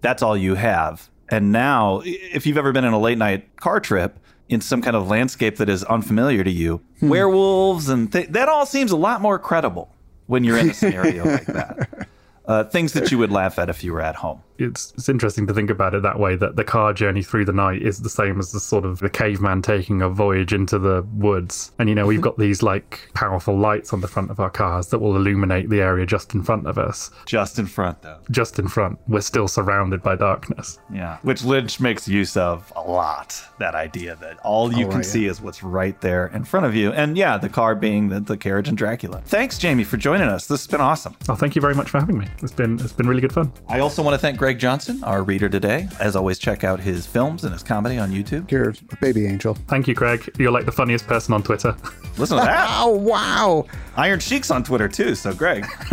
that's 0.00 0.22
all 0.22 0.36
you 0.36 0.54
have. 0.54 1.08
And 1.30 1.52
now, 1.52 2.02
if 2.04 2.46
you've 2.46 2.56
ever 2.58 2.72
been 2.72 2.84
in 2.84 2.92
a 2.92 2.98
late 2.98 3.18
night 3.18 3.56
car 3.56 3.80
trip 3.80 4.18
in 4.48 4.60
some 4.62 4.80
kind 4.80 4.96
of 4.96 5.08
landscape 5.08 5.56
that 5.56 5.68
is 5.68 5.84
unfamiliar 5.84 6.42
to 6.44 6.50
you, 6.50 6.80
werewolves 7.02 7.88
and 7.88 8.10
th- 8.12 8.28
that 8.28 8.48
all 8.48 8.64
seems 8.64 8.92
a 8.92 8.96
lot 8.96 9.20
more 9.20 9.38
credible 9.38 9.92
when 10.26 10.44
you're 10.44 10.56
in 10.58 10.70
a 10.70 10.74
scenario 10.74 11.24
like 11.24 11.46
that. 11.46 12.08
Uh, 12.48 12.64
things 12.64 12.94
that 12.94 13.10
you 13.12 13.18
would 13.18 13.30
laugh 13.30 13.58
at 13.58 13.68
if 13.68 13.84
you 13.84 13.92
were 13.92 14.00
at 14.00 14.14
home. 14.14 14.40
It's 14.58 14.92
it's 14.92 15.08
interesting 15.08 15.46
to 15.46 15.54
think 15.54 15.70
about 15.70 15.94
it 15.94 16.02
that 16.02 16.18
way 16.18 16.36
that 16.36 16.56
the 16.56 16.64
car 16.64 16.92
journey 16.92 17.22
through 17.22 17.44
the 17.44 17.52
night 17.52 17.82
is 17.82 18.00
the 18.00 18.10
same 18.10 18.38
as 18.38 18.52
the 18.52 18.60
sort 18.60 18.84
of 18.84 18.98
the 18.98 19.10
caveman 19.10 19.62
taking 19.62 20.02
a 20.02 20.08
voyage 20.08 20.52
into 20.52 20.78
the 20.78 21.06
woods 21.14 21.72
and 21.78 21.88
you 21.88 21.94
know 21.94 22.06
we've 22.06 22.20
got 22.20 22.36
these 22.38 22.62
like 22.62 23.08
powerful 23.14 23.56
lights 23.56 23.92
on 23.92 24.00
the 24.00 24.08
front 24.08 24.30
of 24.30 24.40
our 24.40 24.50
cars 24.50 24.88
that 24.88 24.98
will 24.98 25.16
illuminate 25.16 25.68
the 25.70 25.80
area 25.80 26.04
just 26.06 26.34
in 26.34 26.42
front 26.42 26.66
of 26.66 26.78
us 26.78 27.10
Just 27.26 27.58
in 27.58 27.66
front, 27.66 28.02
though. 28.02 28.18
just 28.30 28.58
in 28.58 28.68
front 28.68 28.98
we're 29.08 29.20
still 29.20 29.48
surrounded 29.48 30.02
by 30.02 30.16
darkness 30.16 30.78
Yeah. 30.92 31.18
Which 31.22 31.44
Lynch 31.44 31.80
makes 31.80 32.08
use 32.08 32.36
of 32.36 32.72
a 32.74 32.80
lot. 32.80 33.40
That 33.58 33.74
idea 33.74 34.16
that 34.16 34.38
all 34.40 34.72
you 34.72 34.86
oh, 34.86 34.88
can 34.88 34.98
right, 34.98 35.06
see 35.06 35.26
is 35.26 35.40
what's 35.40 35.62
right 35.62 36.00
there 36.00 36.28
in 36.28 36.44
front 36.44 36.66
of 36.66 36.74
you. 36.74 36.92
And 36.92 37.16
yeah, 37.16 37.36
the 37.36 37.48
car 37.48 37.74
being 37.74 38.08
the, 38.08 38.20
the 38.20 38.36
carriage 38.36 38.68
and 38.68 38.76
Dracula. 38.78 39.20
Thanks, 39.26 39.58
Jamie, 39.58 39.84
for 39.84 39.96
joining 39.96 40.28
us. 40.28 40.46
This 40.46 40.60
has 40.62 40.66
been 40.66 40.80
awesome. 40.80 41.16
oh 41.28 41.34
thank 41.34 41.54
you 41.54 41.60
very 41.60 41.74
much 41.74 41.90
for 41.90 42.00
having 42.00 42.18
me 42.18 42.26
it's 42.42 42.52
been 42.52 42.78
it's 42.80 42.92
been 42.92 43.06
really 43.08 43.20
good 43.20 43.32
fun 43.32 43.52
I 43.68 43.80
also 43.80 44.02
want 44.02 44.14
to 44.14 44.18
thank 44.18 44.38
Greg 44.38 44.47
Johnson, 44.56 45.02
our 45.04 45.22
reader 45.22 45.48
today. 45.48 45.88
As 46.00 46.16
always, 46.16 46.38
check 46.38 46.64
out 46.64 46.80
his 46.80 47.04
films 47.06 47.44
and 47.44 47.52
his 47.52 47.62
comedy 47.62 47.98
on 47.98 48.10
YouTube. 48.12 48.50
You're 48.50 48.70
a 48.70 48.96
baby 49.00 49.26
angel. 49.26 49.54
thank 49.66 49.88
you 49.88 49.94
craig 49.94 50.30
you're 50.38 50.52
like 50.52 50.64
the 50.64 50.72
funniest 50.72 51.06
person 51.06 51.34
on 51.34 51.42
twitter 51.42 51.76
Listen 52.16 52.36
to 52.38 52.44
that. 52.44 52.68
Oh, 52.80 52.90
wow. 52.96 53.64
Iron 53.96 54.18
Cheeks 54.18 54.50
on 54.50 54.64
Twitter, 54.64 54.88
too. 54.88 55.14
So, 55.14 55.32
Greg, 55.32 55.62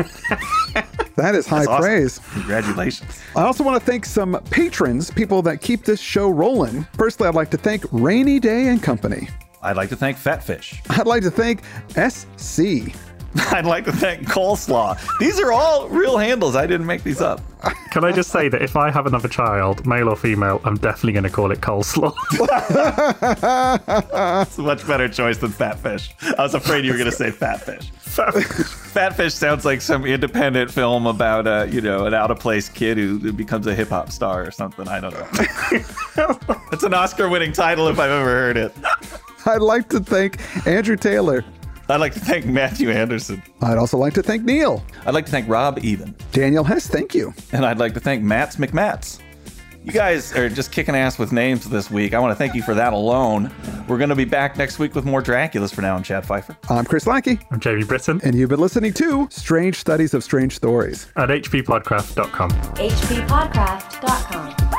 That 1.17 1.35
is 1.35 1.45
high 1.45 1.65
awesome. 1.65 1.81
praise. 1.83 2.19
congratulations. 2.33 3.19
I 3.35 3.43
also 3.43 3.63
want 3.63 3.79
to 3.79 3.85
thank 3.85 4.05
some 4.05 4.41
patrons, 4.49 5.11
people 5.11 5.41
that 5.43 5.61
keep 5.61 5.85
this 5.85 5.99
show 5.99 6.29
rolling. 6.29 6.83
Firstly, 6.97 7.27
I'd 7.27 7.35
like 7.35 7.51
to 7.51 7.57
thank 7.57 7.85
Rainy 7.91 8.39
Day 8.39 8.69
and 8.69 8.81
Company. 8.81 9.29
I'd 9.61 9.77
like 9.77 9.89
to 9.89 9.95
thank 9.95 10.17
Fatfish. 10.17 10.81
I'd 10.99 11.05
like 11.07 11.21
to 11.23 11.31
thank 11.31 11.61
SC. 11.95 12.95
I'd 13.51 13.65
like 13.65 13.85
to 13.85 13.91
thank 13.91 14.27
Coleslaw. 14.27 14.99
These 15.19 15.39
are 15.39 15.51
all 15.51 15.87
real 15.89 16.17
handles. 16.17 16.55
I 16.55 16.67
didn't 16.67 16.85
make 16.85 17.03
these 17.03 17.21
up. 17.21 17.41
can 17.91 18.03
i 18.03 18.11
just 18.11 18.29
say 18.31 18.47
that 18.47 18.61
if 18.61 18.75
i 18.75 18.91
have 18.91 19.07
another 19.07 19.27
child 19.27 19.87
male 19.87 20.09
or 20.09 20.15
female 20.15 20.61
i'm 20.65 20.75
definitely 20.77 21.13
going 21.13 21.23
to 21.23 21.29
call 21.31 21.51
it 21.51 21.61
coleslaw 21.61 22.13
It's 24.43 24.57
a 24.57 24.61
much 24.61 24.85
better 24.85 25.07
choice 25.07 25.37
than 25.37 25.51
Fatfish. 25.51 26.11
I 26.37 26.43
was 26.43 26.53
afraid 26.53 26.85
you 26.85 26.91
were 26.91 26.97
going 26.97 27.09
to 27.09 27.15
say 27.15 27.31
Fatfish. 27.31 27.89
Fatfish 28.93 29.31
sounds 29.31 29.65
like 29.65 29.81
some 29.81 30.05
independent 30.05 30.71
film 30.71 31.07
about 31.07 31.47
a 31.47 31.67
you 31.71 31.81
know 31.81 32.05
an 32.05 32.13
out 32.13 32.31
of 32.31 32.39
place 32.39 32.69
kid 32.69 32.97
who, 32.97 33.17
who 33.19 33.33
becomes 33.33 33.67
a 33.67 33.75
hip 33.75 33.89
hop 33.89 34.11
star 34.11 34.45
or 34.45 34.51
something. 34.51 34.87
I 34.87 34.99
don't 34.99 35.13
know. 35.13 35.27
it's 36.71 36.83
an 36.83 36.93
Oscar 36.93 37.29
winning 37.29 37.51
title 37.51 37.87
if 37.87 37.99
I've 37.99 38.11
ever 38.11 38.25
heard 38.25 38.57
it. 38.57 38.73
I'd 39.45 39.61
like 39.61 39.89
to 39.89 39.99
thank 39.99 40.39
Andrew 40.67 40.95
Taylor 40.97 41.43
I'd 41.89 41.99
like 41.99 42.13
to 42.13 42.19
thank 42.19 42.45
Matthew 42.45 42.89
Anderson. 42.91 43.41
I'd 43.61 43.77
also 43.77 43.97
like 43.97 44.13
to 44.15 44.23
thank 44.23 44.43
Neil. 44.43 44.83
I'd 45.05 45.13
like 45.13 45.25
to 45.25 45.31
thank 45.31 45.47
Rob 45.47 45.79
Even. 45.83 46.15
Daniel 46.31 46.63
Hess, 46.63 46.87
thank 46.87 47.13
you. 47.13 47.33
And 47.51 47.63
I'd 47.65 47.77
like 47.77 47.93
to 47.93 47.99
thank 47.99 48.23
Matts 48.23 48.55
McMats. 48.55 49.19
You 49.83 49.91
guys 49.91 50.35
are 50.35 50.49
just 50.49 50.71
kicking 50.71 50.95
ass 50.95 51.19
with 51.19 51.31
names 51.31 51.69
this 51.69 51.91
week. 51.91 52.15
I 52.15 52.19
want 52.19 52.31
to 52.31 52.35
thank 52.35 52.55
you 52.55 52.63
for 52.63 52.73
that 52.73 52.91
alone. 52.91 53.51
We're 53.87 53.99
going 53.99 54.09
to 54.09 54.15
be 54.15 54.25
back 54.25 54.57
next 54.57 54.79
week 54.79 54.95
with 54.95 55.05
more 55.05 55.21
Draculas 55.21 55.71
for 55.71 55.83
now. 55.83 55.95
I'm 55.95 56.01
Chad 56.01 56.25
Fifer. 56.25 56.57
I'm 56.71 56.85
Chris 56.85 57.05
Lackey, 57.05 57.37
I'm 57.51 57.59
Jamie 57.59 57.83
Brittain 57.83 58.19
and 58.23 58.33
you've 58.35 58.49
been 58.49 58.59
listening 58.59 58.93
to 58.93 59.27
Strange 59.29 59.75
Studies 59.77 60.15
of 60.15 60.23
Strange 60.23 60.55
Stories. 60.55 61.05
at 61.17 61.29
hppodcraft.com. 61.29 62.49
hppodcraft.com. 62.49 64.74